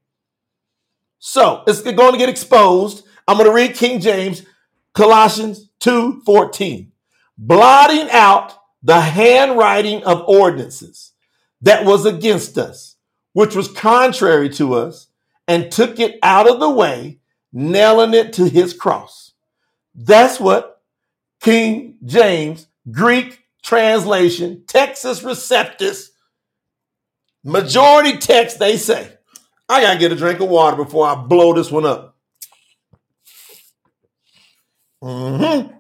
[1.19, 3.05] So it's going to get exposed.
[3.27, 4.43] I'm going to read King James,
[4.93, 6.91] Colossians 2 14.
[7.37, 11.13] Blotting out the handwriting of ordinances
[11.61, 12.95] that was against us,
[13.33, 15.07] which was contrary to us,
[15.47, 17.19] and took it out of the way,
[17.51, 19.33] nailing it to his cross.
[19.95, 20.81] That's what
[21.41, 26.09] King James, Greek translation, Textus Receptus,
[27.43, 29.11] majority text, they say.
[29.67, 32.15] I gotta get a drink of water before I blow this one up.
[35.03, 35.75] Mm-hmm.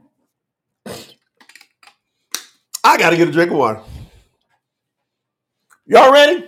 [2.83, 3.81] I gotta get a drink of water.
[5.89, 6.45] Y'all ready?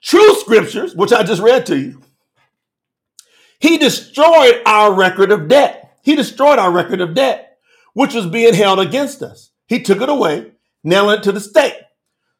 [0.00, 2.00] True scriptures, which I just read to you.
[3.58, 5.98] He destroyed our record of debt.
[6.02, 7.58] He destroyed our record of debt,
[7.92, 9.50] which was being held against us.
[9.66, 10.52] He took it away,
[10.84, 11.74] nailing it to the stake.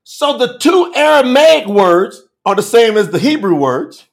[0.05, 4.07] So the two Aramaic words are the same as the Hebrew words.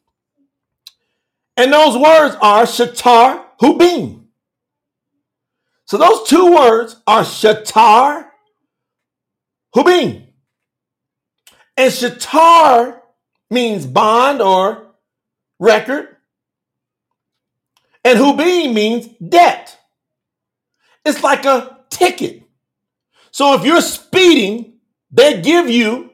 [1.56, 4.26] And those words are shatar hubim.
[5.86, 8.30] So those two words are shatar
[9.76, 10.29] hubim.
[11.80, 13.00] And shatar
[13.50, 14.92] means bond or
[15.60, 16.18] record.
[18.04, 19.78] And hubim means debt.
[21.06, 22.44] It's like a ticket.
[23.32, 24.74] So if you're speeding,
[25.12, 26.12] they give you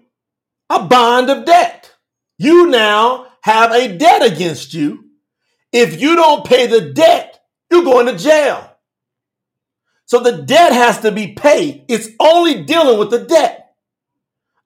[0.69, 1.85] a bond of debt
[2.37, 5.05] you now have a debt against you.
[5.71, 7.39] If you don't pay the debt,
[7.71, 8.71] you're going to jail.
[10.05, 11.85] So the debt has to be paid.
[11.87, 13.73] It's only dealing with the debt.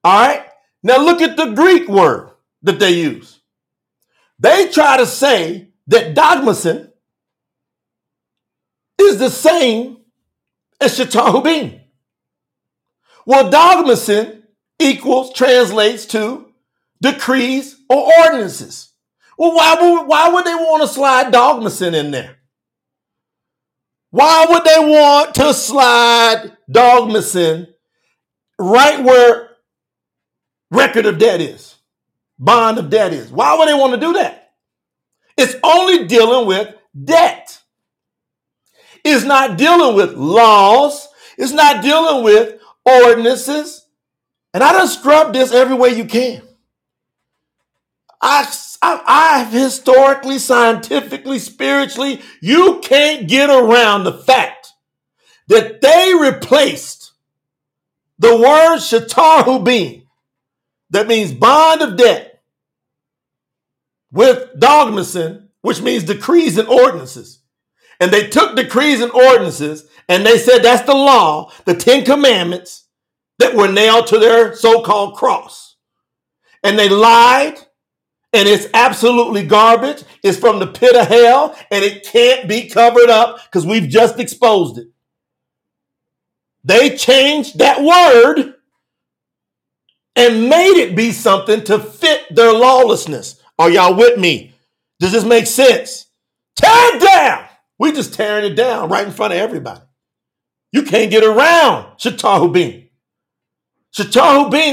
[0.03, 0.48] All right.
[0.81, 2.31] Now look at the Greek word
[2.63, 3.39] that they use.
[4.39, 6.91] They try to say that dogmasin
[8.99, 9.97] is the same
[10.79, 11.81] as shatahubin.
[13.25, 14.43] Well, dogmasin
[14.79, 16.51] equals, translates to
[17.01, 18.93] decrees, or ordinances.
[19.37, 22.37] Well, why would, why would they want to slide dogmasin in there?
[24.11, 27.67] Why would they want to slide dogmasin
[28.57, 29.48] right where
[30.71, 31.75] record of debt is,
[32.37, 33.31] bond of debt is?
[33.31, 34.51] Why would they want to do that?
[35.37, 37.61] It's only dealing with debt.
[39.03, 41.07] It's not dealing with laws.
[41.37, 43.85] It's not dealing with ordinances.
[44.53, 46.41] And I done scrub this every way you can.
[48.21, 48.51] I,
[48.81, 54.73] I, I've historically, scientifically, spiritually, you can't get around the fact
[55.47, 57.13] that they replaced
[58.17, 60.03] the word shatar hubin,
[60.91, 62.41] that means bond of debt,
[64.11, 67.39] with dogmasin, which means decrees and ordinances.
[67.99, 72.85] And they took decrees and ordinances and they said that's the law, the Ten Commandments
[73.37, 75.75] that were nailed to their so called cross.
[76.63, 77.57] And they lied
[78.31, 80.03] and it's absolutely garbage.
[80.23, 84.19] It's from the pit of hell and it can't be covered up because we've just
[84.19, 84.87] exposed it.
[86.63, 88.55] They changed that word
[90.15, 93.41] and made it be something to fit their lawlessness.
[93.57, 94.53] Are y'all with me?
[94.99, 96.07] Does this make sense?
[96.55, 97.45] Tear it down.
[97.77, 99.81] We just tearing it down right in front of everybody.
[100.71, 102.89] You can't get around Shatahu Bean.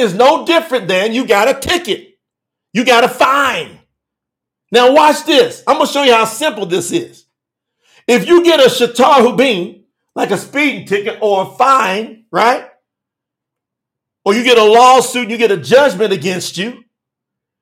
[0.01, 2.18] is no different than you got a ticket.
[2.72, 3.78] You got a fine.
[4.72, 5.62] Now watch this.
[5.66, 7.24] I'm to show you how simple this is.
[8.07, 9.84] If you get a shatar hubin,
[10.14, 12.68] like a speeding ticket or a fine, right?
[14.27, 16.83] Or you get a lawsuit, you get a judgment against you,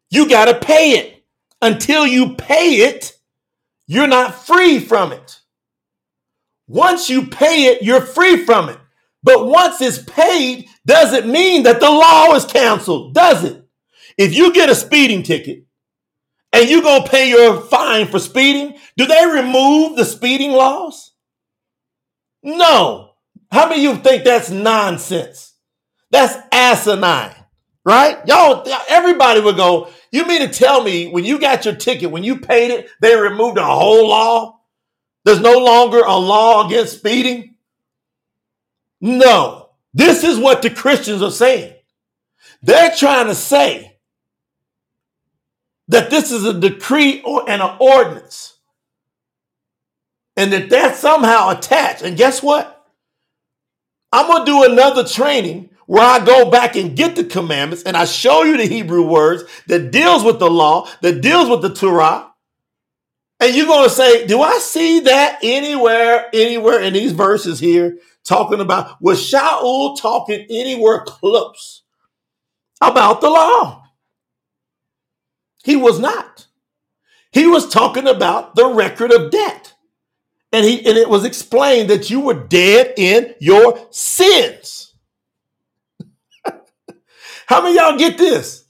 [0.08, 1.22] you got to pay it.
[1.60, 3.12] Until you pay it,
[3.86, 5.40] you're not free from it.
[6.66, 8.78] Once you pay it, you're free from it.
[9.22, 13.62] But once it's paid, doesn't mean that the law is canceled, does it?
[14.16, 15.64] If you get a speeding ticket
[16.50, 21.12] and you're going to pay your fine for speeding, do they remove the speeding laws?
[22.42, 23.10] No.
[23.52, 25.53] How many of you think that's nonsense?
[26.14, 27.34] That's asinine,
[27.84, 28.24] right?
[28.28, 32.22] Y'all, everybody would go, you mean to tell me when you got your ticket, when
[32.22, 34.60] you paid it, they removed a whole law?
[35.24, 37.56] There's no longer a law against speeding?
[39.00, 39.70] No.
[39.92, 41.74] This is what the Christians are saying.
[42.62, 43.96] They're trying to say
[45.88, 48.56] that this is a decree or, an ordinance.
[50.36, 52.02] And that that's somehow attached.
[52.02, 52.86] And guess what?
[54.12, 57.96] I'm going to do another training where I go back and get the commandments and
[57.96, 61.74] I show you the Hebrew words that deals with the law, that deals with the
[61.74, 62.30] Torah.
[63.40, 67.98] And you're going to say, do I see that anywhere, anywhere in these verses here
[68.24, 71.82] talking about, was Shaul talking anywhere close
[72.80, 73.82] about the law?
[75.64, 76.46] He was not.
[77.32, 79.74] He was talking about the record of debt.
[80.52, 84.83] And he and it was explained that you were dead in your sins.
[87.46, 88.64] How many y'all get this?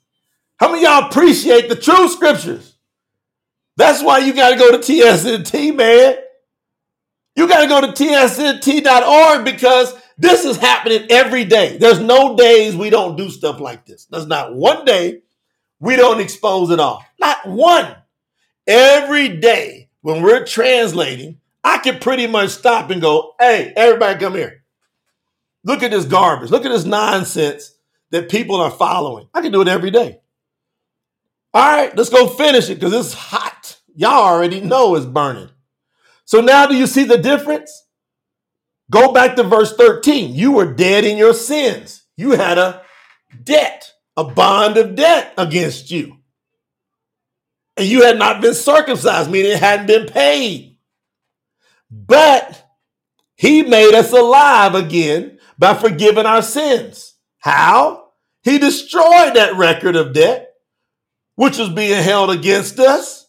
[0.57, 2.77] How many y'all appreciate the true scriptures?
[3.77, 6.17] That's why you got to go to TSNT, man.
[7.37, 11.77] You got to go to tsnt.org because this is happening every day.
[11.77, 14.07] There's no days we don't do stuff like this.
[14.07, 15.23] There's not one day
[15.81, 17.05] we don't expose it all.
[17.19, 17.97] Not one.
[18.67, 24.35] Every day when we're translating, I can pretty much stop and go, hey, everybody come
[24.35, 24.63] here.
[25.65, 26.51] Look at this garbage.
[26.51, 27.74] Look at this nonsense
[28.15, 29.29] that people are following.
[29.35, 30.21] I can do it every day.
[31.53, 33.81] All right, let's go finish it because it's hot.
[33.97, 35.51] Y'all already know it's burning.
[36.25, 37.87] So now do you see the difference?
[38.89, 40.33] Go back to verse 13.
[40.33, 42.05] You were dead in your sins.
[42.17, 42.83] You had a
[43.43, 46.19] debt, a bond of debt against you.
[47.77, 50.79] And you had not been circumcised, meaning it hadn't been paid.
[51.91, 52.65] But
[53.35, 57.17] he made us alive again by forgiving our sins.
[57.39, 58.04] How?
[58.45, 60.53] He destroyed that record of debt,
[61.35, 63.25] which was being held against us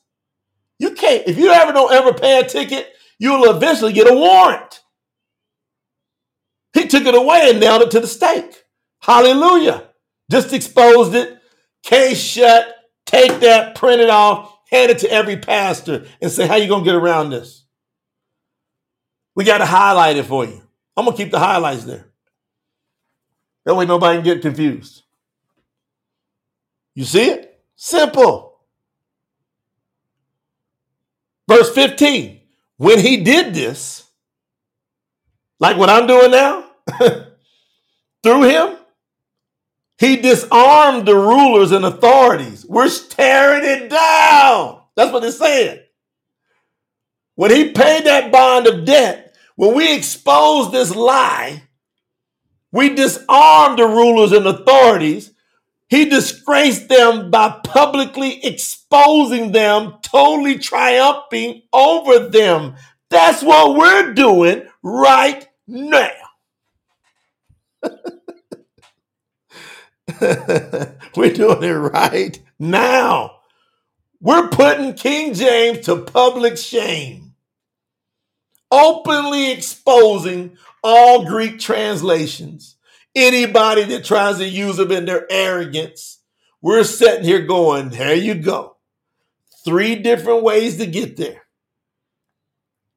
[0.78, 4.82] you can't, if you ever don't ever pay a ticket, you'll eventually get a warrant.
[6.74, 8.64] He took it away and nailed it to the stake.
[9.02, 9.90] Hallelujah.
[10.30, 11.40] Just exposed it,
[11.84, 12.68] case shut,
[13.06, 16.84] take that, print it off, hand it to every pastor, and say, How you gonna
[16.84, 17.64] get around this?
[19.36, 20.62] We got to highlight it for you.
[20.98, 22.05] I'm gonna keep the highlights there.
[23.66, 25.04] That way nobody can get confused.
[26.94, 27.60] You see it?
[27.76, 28.60] Simple.
[31.48, 32.40] Verse 15,
[32.78, 34.10] when he did this,
[35.60, 36.66] like what I'm doing now,
[38.24, 38.78] through him,
[39.98, 42.66] he disarmed the rulers and authorities.
[42.66, 44.82] We're tearing it down.
[44.96, 45.80] That's what it's saying.
[47.36, 51.64] When he paid that bond of debt, when we exposed this lie,
[52.76, 55.32] we disarmed the rulers and authorities
[55.88, 62.76] he disgraced them by publicly exposing them, totally triumphing over them.
[63.10, 66.10] That's what we're doing right now.
[71.16, 73.40] we're doing it right now.
[74.20, 77.36] We're putting King James to public shame,
[78.72, 82.76] openly exposing all Greek translations
[83.16, 86.20] Anybody that tries to use them in their arrogance,
[86.62, 88.76] we're sitting here going, there you go.
[89.64, 91.44] Three different ways to get there.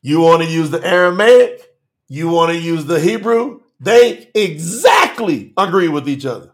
[0.02, 1.62] You want to use the Aramaic,
[2.08, 6.50] you want to use the Hebrew, they exactly agree with each other.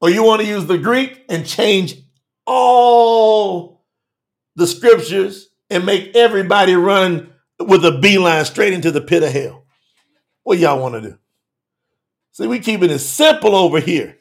[0.00, 1.94] Or you want to use the Greek and change
[2.44, 3.84] all
[4.56, 9.65] the scriptures and make everybody run with a beeline straight into the pit of hell.
[10.46, 11.18] What y'all want to do?
[12.30, 14.16] See, we keeping it simple over here.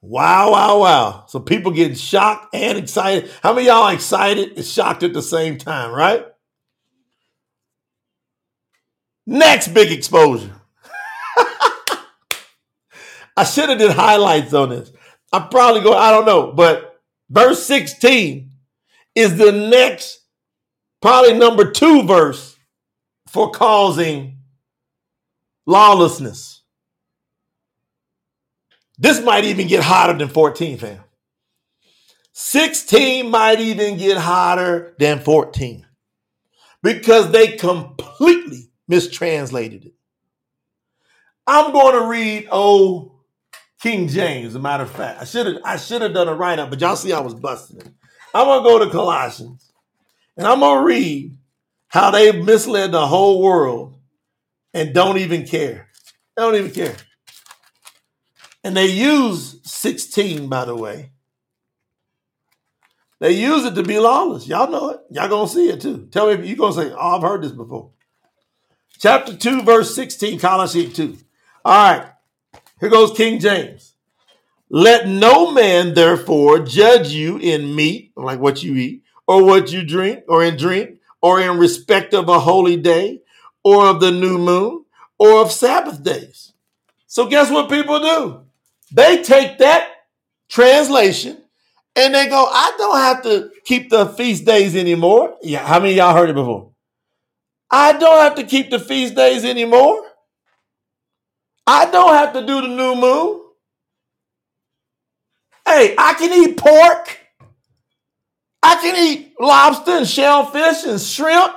[0.00, 1.24] Wow, wow, wow.
[1.28, 3.30] So people getting shocked and excited.
[3.40, 6.26] How many y'all excited and shocked at the same time, right?
[9.28, 10.60] Next big exposure.
[13.36, 14.90] I should have did highlights on this.
[15.32, 18.50] I probably go, I don't know, but verse 16
[19.14, 20.18] is the next,
[21.00, 22.56] probably number two verse
[23.30, 24.38] for causing
[25.64, 26.62] lawlessness.
[28.98, 31.00] This might even get hotter than 14, fam.
[32.32, 35.86] 16 might even get hotter than 14
[36.82, 39.94] because they completely mistranslated it.
[41.46, 43.12] I'm going to read old
[43.80, 45.22] King James, as a matter of fact.
[45.22, 47.78] I should have I should have done a write-up, but y'all see I was busting
[47.78, 47.88] it.
[48.34, 49.72] I'm gonna go to Colossians
[50.36, 51.36] and I'm gonna read
[51.90, 53.98] how they've misled the whole world
[54.72, 55.88] and don't even care.
[56.36, 56.96] They don't even care.
[58.62, 61.10] And they use 16, by the way.
[63.18, 64.46] They use it to be lawless.
[64.46, 65.00] Y'all know it.
[65.10, 66.08] Y'all gonna see it too.
[66.10, 67.90] Tell me if you're gonna say, oh, I've heard this before.
[68.98, 71.18] Chapter 2, verse 16, Colossians 2.
[71.64, 72.12] All right,
[72.80, 73.94] here goes King James.
[74.70, 79.84] Let no man therefore judge you in meat, like what you eat, or what you
[79.84, 83.20] drink, or in drink, or in respect of a holy day,
[83.64, 84.84] or of the new moon
[85.18, 86.52] or of Sabbath days.
[87.06, 88.40] So, guess what people do?
[88.92, 89.88] They take that
[90.48, 91.42] translation
[91.94, 95.36] and they go, I don't have to keep the feast days anymore.
[95.42, 96.70] Yeah, how many y'all heard it before?
[97.70, 100.02] I don't have to keep the feast days anymore.
[101.66, 103.42] I don't have to do the new moon.
[105.66, 107.19] Hey, I can eat pork.
[108.62, 111.54] I can eat lobster and shellfish and shrimp.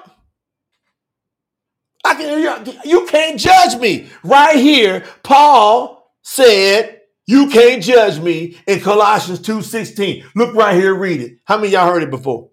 [2.05, 4.09] I can you can't judge me.
[4.23, 10.25] Right here, Paul said, you can't judge me in Colossians 2:16.
[10.35, 11.39] Look right here, read it.
[11.45, 12.49] How many y'all heard it before?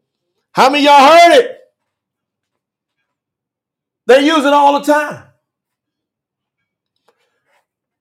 [0.53, 1.59] How many y'all heard it?
[4.07, 5.24] They use it all the time.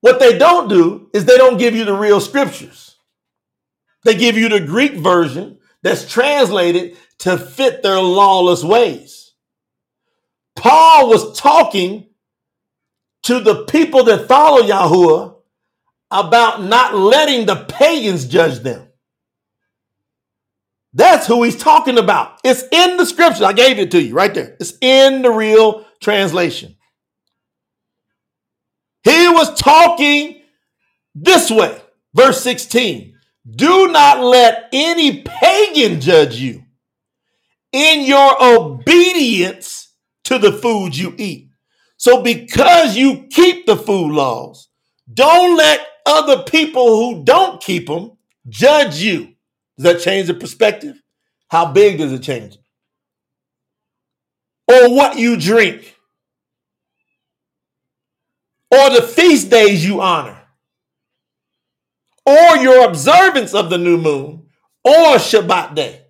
[0.01, 2.95] What they don't do is they don't give you the real scriptures.
[4.03, 9.33] They give you the Greek version that's translated to fit their lawless ways.
[10.55, 12.07] Paul was talking
[13.23, 15.35] to the people that follow Yahuah
[16.11, 18.87] about not letting the pagans judge them.
[20.93, 22.39] That's who he's talking about.
[22.43, 23.45] It's in the scripture.
[23.45, 24.57] I gave it to you right there.
[24.59, 26.75] It's in the real translation.
[29.03, 30.41] He was talking
[31.13, 31.79] this way.
[32.13, 33.18] Verse 16
[33.55, 36.63] Do not let any pagan judge you
[37.71, 39.93] in your obedience
[40.25, 41.49] to the food you eat.
[41.97, 44.69] So, because you keep the food laws,
[45.13, 48.11] don't let other people who don't keep them
[48.47, 49.33] judge you.
[49.77, 51.01] Does that change the perspective?
[51.49, 52.57] How big does it change?
[54.67, 55.95] Or what you drink?
[58.71, 60.38] or the feast days you honor,
[62.29, 64.45] or your observance of the new moon,
[64.83, 66.01] or Shabbat day.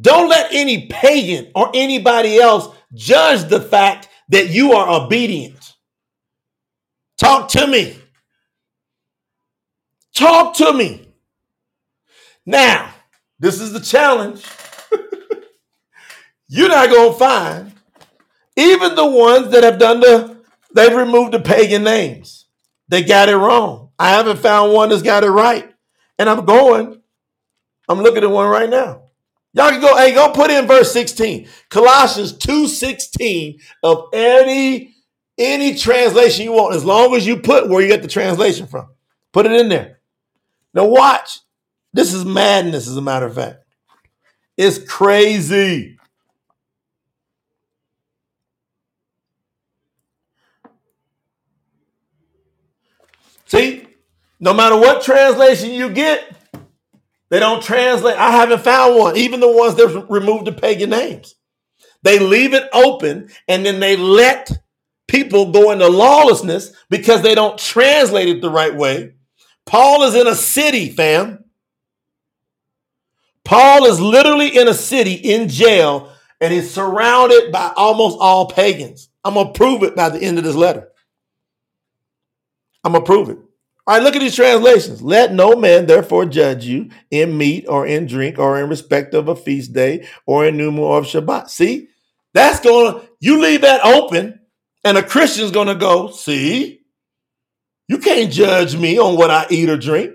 [0.00, 5.74] Don't let any pagan or anybody else judge the fact that you are obedient.
[7.18, 7.96] Talk to me.
[10.14, 11.08] Talk to me.
[12.44, 12.92] Now,
[13.38, 14.44] this is the challenge.
[16.48, 17.72] You're not going to find
[18.56, 20.42] even the ones that have done the
[20.74, 22.46] They've removed the pagan names.
[22.88, 23.81] They got it wrong.
[23.98, 25.72] I haven't found one that's got it right.
[26.18, 27.00] And I'm going,
[27.88, 29.02] I'm looking at one right now.
[29.54, 31.48] Y'all can go, hey, go put in verse 16.
[31.68, 34.94] Colossians 2:16 of any
[35.38, 38.88] any translation you want, as long as you put where you get the translation from.
[39.32, 40.00] Put it in there.
[40.74, 41.40] Now watch.
[41.92, 43.64] This is madness, as a matter of fact.
[44.56, 45.98] It's crazy.
[53.52, 53.86] See,
[54.40, 56.24] no matter what translation you get,
[57.28, 58.16] they don't translate.
[58.16, 61.34] I haven't found one, even the ones that remove the pagan names.
[62.02, 64.50] They leave it open and then they let
[65.06, 69.16] people go into lawlessness because they don't translate it the right way.
[69.66, 71.44] Paul is in a city, fam.
[73.44, 79.10] Paul is literally in a city in jail and he's surrounded by almost all pagans.
[79.22, 80.88] I'm going to prove it by the end of this letter.
[82.84, 83.38] I'm going to prove it.
[83.86, 85.02] All right, look at these translations.
[85.02, 89.28] Let no man therefore judge you in meat or in drink or in respect of
[89.28, 91.48] a feast day or in new moon or of Shabbat.
[91.48, 91.88] See,
[92.32, 94.40] that's going to, you leave that open
[94.84, 96.80] and a Christian's going to go, see,
[97.88, 100.12] you can't judge me on what I eat or drink.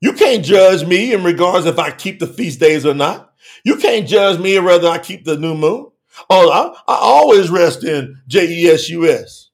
[0.00, 3.32] You can't judge me in regards if I keep the feast days or not.
[3.64, 5.90] You can't judge me whether I keep the new moon.
[6.30, 9.50] Oh, I, I always rest in J E S U S.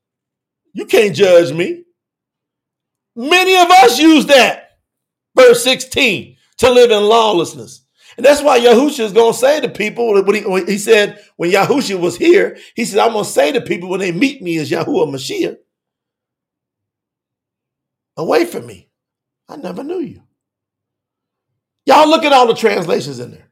[0.73, 1.85] You can't judge me.
[3.15, 4.79] Many of us use that,
[5.37, 7.85] verse 16, to live in lawlessness.
[8.17, 11.23] And that's why Yahusha is going to say to people, when he, when he said,
[11.37, 14.43] when Yahusha was here, he said, I'm going to say to people when they meet
[14.43, 15.57] me as Yahuah Mashiach,
[18.17, 18.89] away from me.
[19.49, 20.23] I never knew you.
[21.85, 23.49] Y'all look at all the translations in there.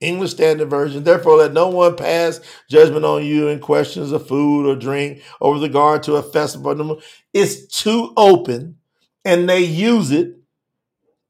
[0.00, 1.04] English Standard Version.
[1.04, 5.54] Therefore, let no one pass judgment on you in questions of food or drink or
[5.54, 7.00] with regard to a festival.
[7.32, 8.76] It's too open
[9.24, 10.36] and they use it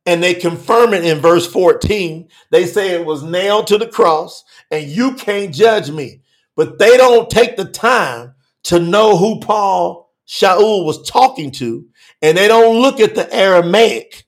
[0.07, 2.29] and they confirm it in verse 14.
[2.51, 6.21] They say it was nailed to the cross and you can't judge me.
[6.57, 8.35] But they don't take the time
[8.65, 11.87] to know who Paul Shaul was talking to.
[12.23, 14.25] And they don't look at the Aramaic.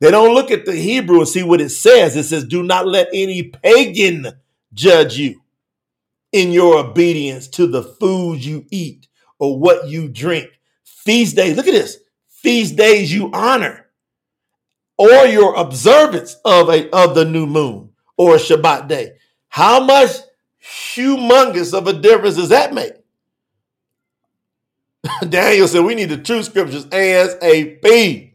[0.00, 2.16] They don't look at the Hebrew and see what it says.
[2.16, 4.26] It says, Do not let any pagan
[4.74, 5.40] judge you
[6.32, 9.06] in your obedience to the food you eat
[9.38, 10.48] or what you drink.
[10.84, 11.56] Feast days.
[11.56, 11.98] Look at this
[12.42, 13.86] feast days you honor,
[14.98, 19.12] or your observance of a of the new moon or a Shabbat day.
[19.48, 20.10] How much
[20.62, 22.92] humongous of a difference does that make?
[25.28, 28.32] Daniel said we need the true scriptures ASAP.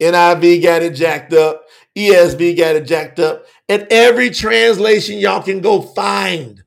[0.00, 5.60] NIV got it jacked up, ESV got it jacked up, and every translation y'all can
[5.60, 6.64] go find.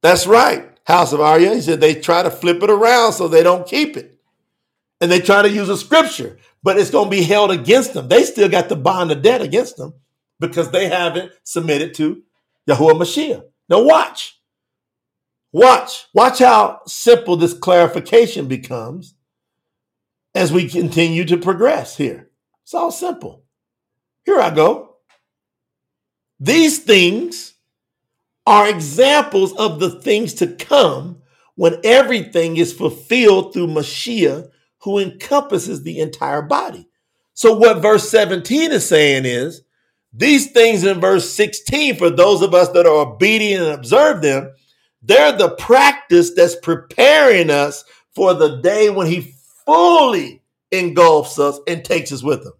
[0.00, 1.54] That's right, House of Arya.
[1.54, 4.13] He said they try to flip it around so they don't keep it.
[5.00, 8.08] And they try to use a scripture, but it's going to be held against them.
[8.08, 9.94] They still got the bond of debt against them
[10.40, 12.22] because they haven't submitted to
[12.68, 13.42] Yahuah Mashiach.
[13.68, 14.40] Now watch.
[15.52, 16.06] Watch.
[16.14, 19.14] Watch how simple this clarification becomes
[20.34, 22.30] as we continue to progress here.
[22.62, 23.44] It's all simple.
[24.24, 24.96] Here I go.
[26.40, 27.54] These things
[28.46, 31.22] are examples of the things to come
[31.54, 34.50] when everything is fulfilled through Mashiach,
[34.84, 36.86] who encompasses the entire body.
[37.32, 39.62] So, what verse 17 is saying is
[40.12, 44.52] these things in verse 16, for those of us that are obedient and observe them,
[45.02, 49.34] they're the practice that's preparing us for the day when he
[49.66, 52.52] fully engulfs us and takes us with him.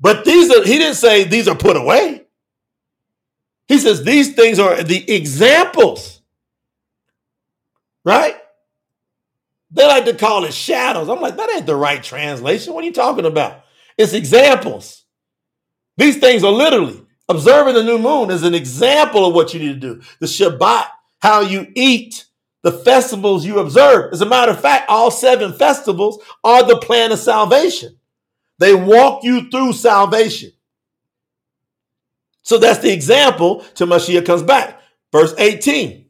[0.00, 2.26] But these are, he didn't say these are put away.
[3.68, 6.20] He says these things are the examples,
[8.04, 8.36] right?
[9.84, 11.10] They like to call it shadows.
[11.10, 12.72] I'm like, that ain't the right translation.
[12.72, 13.64] What are you talking about?
[13.98, 15.04] It's examples.
[15.98, 19.78] These things are literally observing the new moon is an example of what you need
[19.78, 20.02] to do.
[20.20, 20.86] The Shabbat,
[21.20, 22.24] how you eat,
[22.62, 24.14] the festivals you observe.
[24.14, 27.98] As a matter of fact, all seven festivals are the plan of salvation.
[28.58, 30.52] They walk you through salvation.
[32.40, 34.80] So that's the example till Mashiach comes back.
[35.12, 36.06] Verse 18.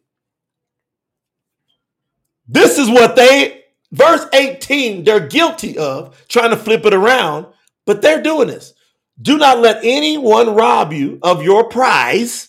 [2.46, 3.63] This is what they,
[3.94, 7.46] verse 18, they're guilty of trying to flip it around,
[7.86, 8.74] but they're doing this.
[9.20, 12.48] Do not let anyone rob you of your prize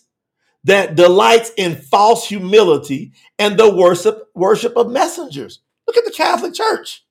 [0.64, 5.60] that delights in false humility and the worship, worship of messengers.
[5.86, 7.06] Look at the Catholic Church.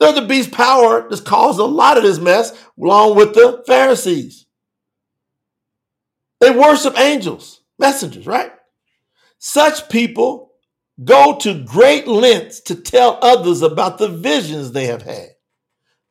[0.00, 4.46] They're the beast power that's caused a lot of this mess, along with the Pharisees.
[6.40, 8.52] They worship angels, messengers, right?
[9.38, 10.45] Such people
[11.04, 15.28] go to great lengths to tell others about the visions they have had.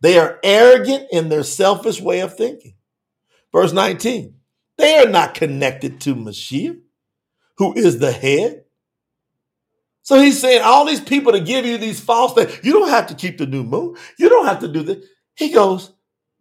[0.02, 2.76] They are arrogant in their selfish way of thinking.
[3.52, 4.36] Verse 19,
[4.78, 6.80] they are not connected to Mashiach,
[7.58, 8.66] who is the head.
[10.04, 12.60] So he's saying all these people to give you these false things.
[12.64, 13.96] You don't have to keep the new moon.
[14.20, 15.06] You don't have to do this.
[15.36, 15.92] He goes,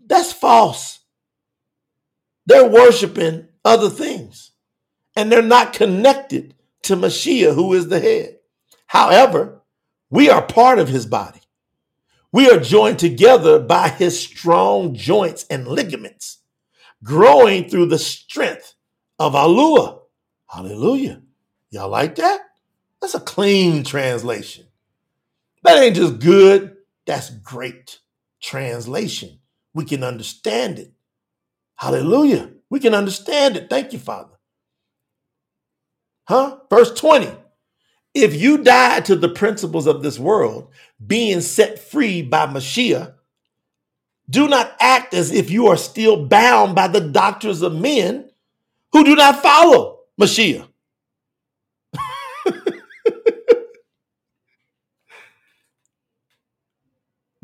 [0.04, 1.00] that's false.
[2.46, 4.52] They're worshiping other things
[5.16, 6.53] and they're not connected
[6.84, 8.38] to Mashiach, who is the head.
[8.86, 9.62] However,
[10.10, 11.40] we are part of his body.
[12.32, 16.38] We are joined together by his strong joints and ligaments,
[17.02, 18.74] growing through the strength
[19.18, 20.00] of Alua.
[20.48, 21.22] Hallelujah.
[21.70, 22.40] Y'all like that?
[23.00, 24.66] That's a clean translation.
[25.62, 26.76] That ain't just good,
[27.06, 28.00] that's great
[28.42, 29.38] translation.
[29.72, 30.92] We can understand it.
[31.76, 32.52] Hallelujah.
[32.70, 33.70] We can understand it.
[33.70, 34.33] Thank you, Father.
[36.26, 36.58] Huh?
[36.70, 37.30] Verse 20.
[38.14, 40.70] If you die to the principles of this world,
[41.04, 43.14] being set free by Mashiach,
[44.30, 48.30] do not act as if you are still bound by the doctrines of men
[48.92, 50.66] who do not follow Mashiach.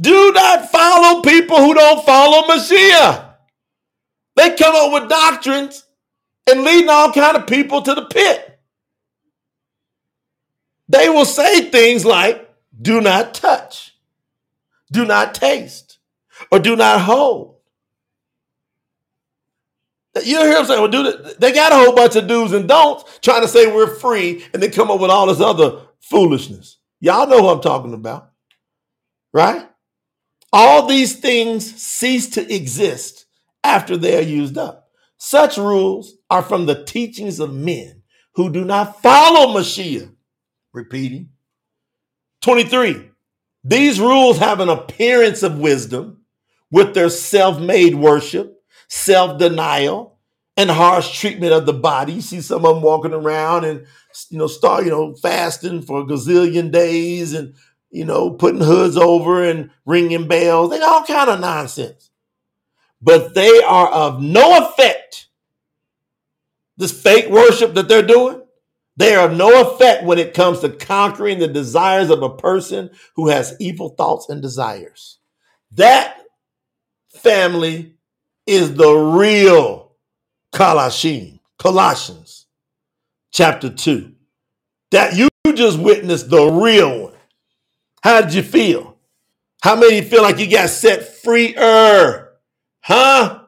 [0.01, 3.35] do not follow people who don't follow Mashiach.
[4.37, 5.85] They come up with doctrines
[6.49, 8.49] and leading all kind of people to the pit.
[10.91, 12.51] They will say things like,
[12.82, 13.95] do not touch,
[14.91, 15.99] do not taste,
[16.51, 17.59] or do not hold.
[20.20, 23.20] You hear them saying, well, do they got a whole bunch of do's and don'ts
[23.20, 26.78] trying to say we're free and then come up with all this other foolishness.
[26.99, 28.32] Y'all know who I'm talking about,
[29.32, 29.68] right?
[30.53, 33.26] All these things cease to exist
[33.62, 34.88] after they are used up.
[35.18, 38.03] Such rules are from the teachings of men
[38.34, 40.12] who do not follow Mashiach
[40.72, 41.30] repeating.
[42.42, 43.10] 23.
[43.62, 46.22] These rules have an appearance of wisdom
[46.70, 50.18] with their self made worship, self denial,
[50.56, 52.14] and harsh treatment of the body.
[52.14, 53.86] You see some of them walking around and,
[54.30, 57.54] you know, start, you know, fasting for a gazillion days and,
[57.90, 60.70] you know, putting hoods over and ringing bells.
[60.70, 62.10] They all kind of nonsense.
[63.02, 65.28] But they are of no effect.
[66.76, 68.39] This fake worship that they're doing,
[68.97, 72.91] they are of no effect when it comes to conquering the desires of a person
[73.16, 75.18] who has evil thoughts and desires.
[75.72, 76.16] That
[77.14, 77.95] family
[78.47, 79.93] is the real
[80.53, 82.47] Colossians, Colossians
[83.32, 84.12] chapter 2.
[84.91, 87.14] That you just witnessed the real one.
[88.03, 88.97] How did you feel?
[89.62, 92.32] How many feel like you got set freer?
[92.80, 93.45] Huh?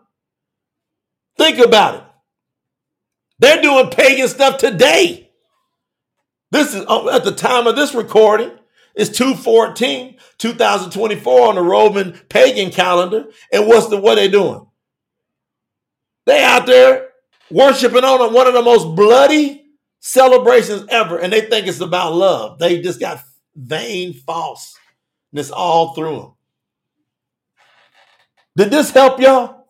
[1.37, 2.05] Think about it.
[3.39, 5.22] They're doing pagan stuff today.
[6.53, 8.51] This is uh, at the time of this recording.
[8.95, 13.25] It's 214, 2024 on the Roman pagan calendar.
[13.51, 14.67] And what's the what they doing?
[16.27, 17.09] They out there
[17.51, 19.65] worshiping on one of the most bloody
[20.01, 22.59] celebrations ever, and they think it's about love.
[22.59, 23.23] They just got
[23.57, 24.79] vain false.
[25.33, 26.33] And it's all through them.
[28.59, 29.62] Did this help y'all?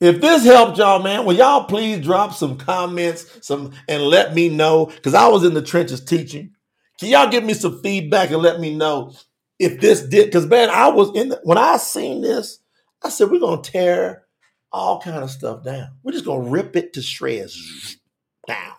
[0.00, 4.48] If this helped y'all, man, will y'all please drop some comments, some and let me
[4.48, 4.86] know?
[4.86, 6.52] Because I was in the trenches teaching.
[7.00, 9.14] Can y'all give me some feedback and let me know
[9.58, 10.26] if this did?
[10.26, 12.58] Because man, I was in the, when I seen this,
[13.02, 14.24] I said we're gonna tear
[14.72, 15.90] all kind of stuff down.
[16.02, 17.98] We're just gonna rip it to shreds
[18.46, 18.74] down.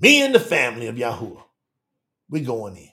[0.00, 1.42] Me and the family of Yahuah,
[2.30, 2.88] we going in.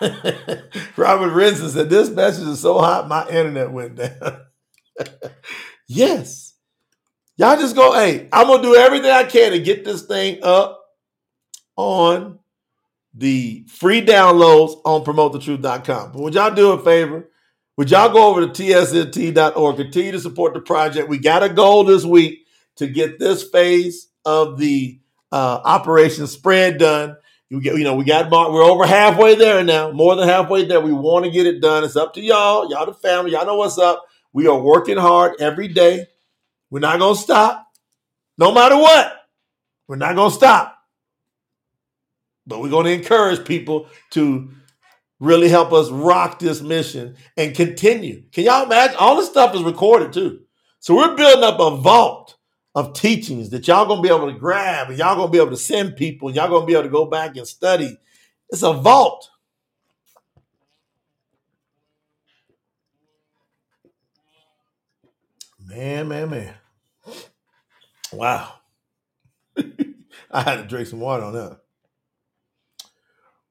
[0.96, 4.40] Robert Renson said, This message is so hot, my internet went down.
[5.88, 6.54] yes.
[7.38, 10.38] Y'all just go, hey, I'm going to do everything I can to get this thing
[10.42, 10.82] up
[11.76, 12.38] on
[13.14, 16.12] the free downloads on promotethetruth.com.
[16.12, 17.28] But would y'all do a favor?
[17.76, 21.10] Would y'all go over to tsnt.org, continue to support the project?
[21.10, 24.98] We got a goal this week to get this phase of the
[25.30, 27.16] uh, operation spread done.
[27.48, 30.80] You get, you know, we got we're over halfway there now, more than halfway there.
[30.80, 31.84] We want to get it done.
[31.84, 34.04] It's up to y'all, y'all the family, y'all know what's up.
[34.32, 36.06] We are working hard every day.
[36.70, 37.68] We're not gonna stop,
[38.36, 39.12] no matter what.
[39.86, 40.76] We're not gonna stop,
[42.46, 44.50] but we're gonna encourage people to
[45.20, 48.24] really help us rock this mission and continue.
[48.32, 48.96] Can y'all imagine?
[48.98, 50.40] All this stuff is recorded too,
[50.80, 52.35] so we're building up a vault
[52.76, 55.56] of teachings that y'all gonna be able to grab and y'all gonna be able to
[55.56, 57.98] send people and y'all gonna be able to go back and study.
[58.50, 59.30] It's a vault.
[65.58, 66.54] Man, man, man.
[68.12, 68.52] Wow.
[70.30, 71.60] I had to drink some water on that.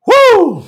[0.05, 0.65] Woo!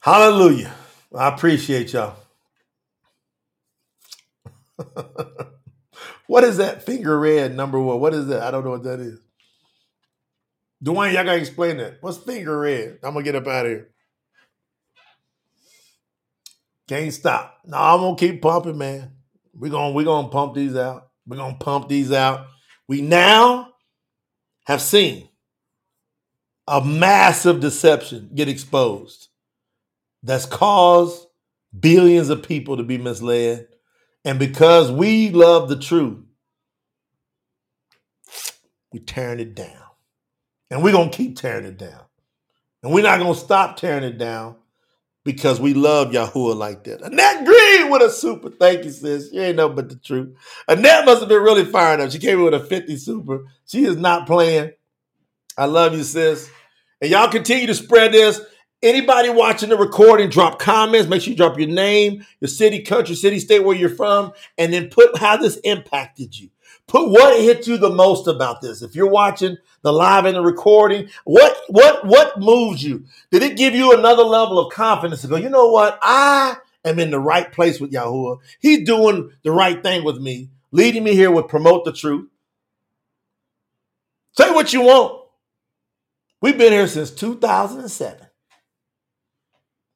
[0.00, 0.72] Hallelujah.
[1.14, 2.23] I appreciate y'all.
[6.26, 8.00] what is that finger red number one?
[8.00, 8.42] What is that?
[8.42, 9.20] I don't know what that is.
[10.84, 11.98] Dwayne, y'all gotta explain that.
[12.00, 12.98] What's finger red?
[13.02, 13.90] I'm gonna get up out of here.
[16.88, 17.58] Can't stop.
[17.64, 19.12] No, I'm gonna keep pumping, man.
[19.54, 21.08] We're gonna we're gonna pump these out.
[21.26, 22.46] We're gonna pump these out.
[22.86, 23.68] We now
[24.66, 25.28] have seen
[26.66, 29.28] a massive deception get exposed
[30.22, 31.26] that's caused
[31.78, 33.68] billions of people to be misled
[34.24, 36.18] and because we love the truth,
[38.92, 39.82] we're tearing it down.
[40.70, 42.00] And we're going to keep tearing it down.
[42.82, 44.56] And we're not going to stop tearing it down
[45.24, 47.02] because we love Yahuah like that.
[47.02, 48.50] Annette Green with a super.
[48.50, 49.32] Thank you, sis.
[49.32, 50.36] You ain't nothing but the truth.
[50.68, 52.10] Annette must have been really fired up.
[52.10, 53.44] She came in with a 50 super.
[53.66, 54.72] She is not playing.
[55.56, 56.50] I love you, sis.
[57.00, 58.40] And y'all continue to spread this.
[58.84, 61.08] Anybody watching the recording, drop comments.
[61.08, 64.74] Make sure you drop your name, your city, country, city, state, where you're from, and
[64.74, 66.50] then put how this impacted you.
[66.86, 68.82] Put what hit you the most about this.
[68.82, 73.06] If you're watching the live and the recording, what what what moves you?
[73.30, 75.36] Did it give you another level of confidence to go?
[75.36, 75.98] You know what?
[76.02, 78.36] I am in the right place with Yahuah.
[78.60, 82.28] He's doing the right thing with me, leading me here with promote the truth.
[84.32, 85.22] Say what you want.
[86.42, 88.26] We've been here since 2007.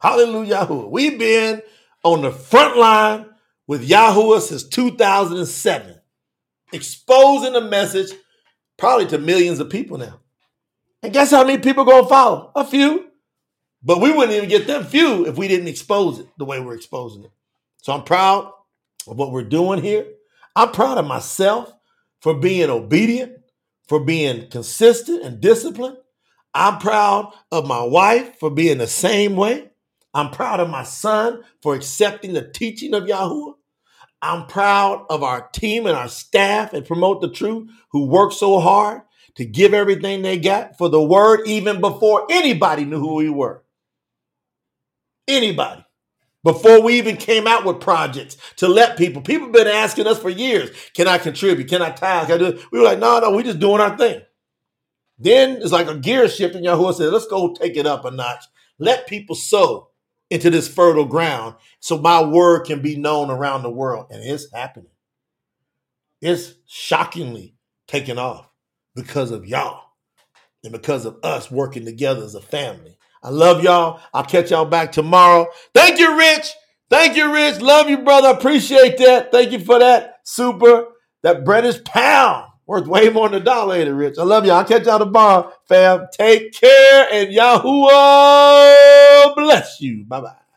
[0.00, 0.66] Hallelujah.
[0.70, 1.62] We've been
[2.04, 3.26] on the front line
[3.66, 6.00] with Yahuah since 2007,
[6.72, 8.12] exposing the message
[8.76, 10.20] probably to millions of people now.
[11.02, 12.52] And guess how many people going to follow?
[12.54, 13.06] A few.
[13.82, 16.74] But we wouldn't even get them few if we didn't expose it the way we're
[16.74, 17.30] exposing it.
[17.82, 18.52] So I'm proud
[19.06, 20.06] of what we're doing here.
[20.56, 21.72] I'm proud of myself
[22.20, 23.34] for being obedient,
[23.88, 25.98] for being consistent and disciplined.
[26.54, 29.67] I'm proud of my wife for being the same way.
[30.14, 33.54] I'm proud of my son for accepting the teaching of Yahuah.
[34.20, 38.58] I'm proud of our team and our staff and promote the truth who work so
[38.58, 39.02] hard
[39.36, 43.62] to give everything they got for the word even before anybody knew who we were.
[45.28, 45.84] Anybody.
[46.42, 50.18] Before we even came out with projects to let people, people have been asking us
[50.18, 51.68] for years, can I contribute?
[51.68, 52.28] Can I tithe?
[52.28, 54.22] Can I do We were like, no, no, we're just doing our thing.
[55.18, 58.10] Then it's like a gear shift, and Yahuah said, let's go take it up a
[58.10, 58.44] notch.
[58.78, 59.90] Let people sow
[60.30, 64.06] into this fertile ground so my word can be known around the world.
[64.10, 64.90] And it's happening.
[66.20, 67.54] It's shockingly
[67.86, 68.48] taking off
[68.94, 69.82] because of y'all
[70.64, 72.98] and because of us working together as a family.
[73.22, 74.00] I love y'all.
[74.14, 75.48] I'll catch y'all back tomorrow.
[75.74, 76.52] Thank you, Rich.
[76.90, 77.60] Thank you, Rich.
[77.60, 78.30] Love you, brother.
[78.30, 79.32] Appreciate that.
[79.32, 80.16] Thank you for that.
[80.24, 80.86] Super.
[81.22, 84.18] that British pound worth way more than a dollar, ain't it, Rich?
[84.20, 84.58] I love y'all.
[84.58, 86.06] I'll catch y'all tomorrow, fam.
[86.12, 87.90] Take care and Yahuah
[89.26, 90.04] oh, bless you.
[90.04, 90.47] Bye bye.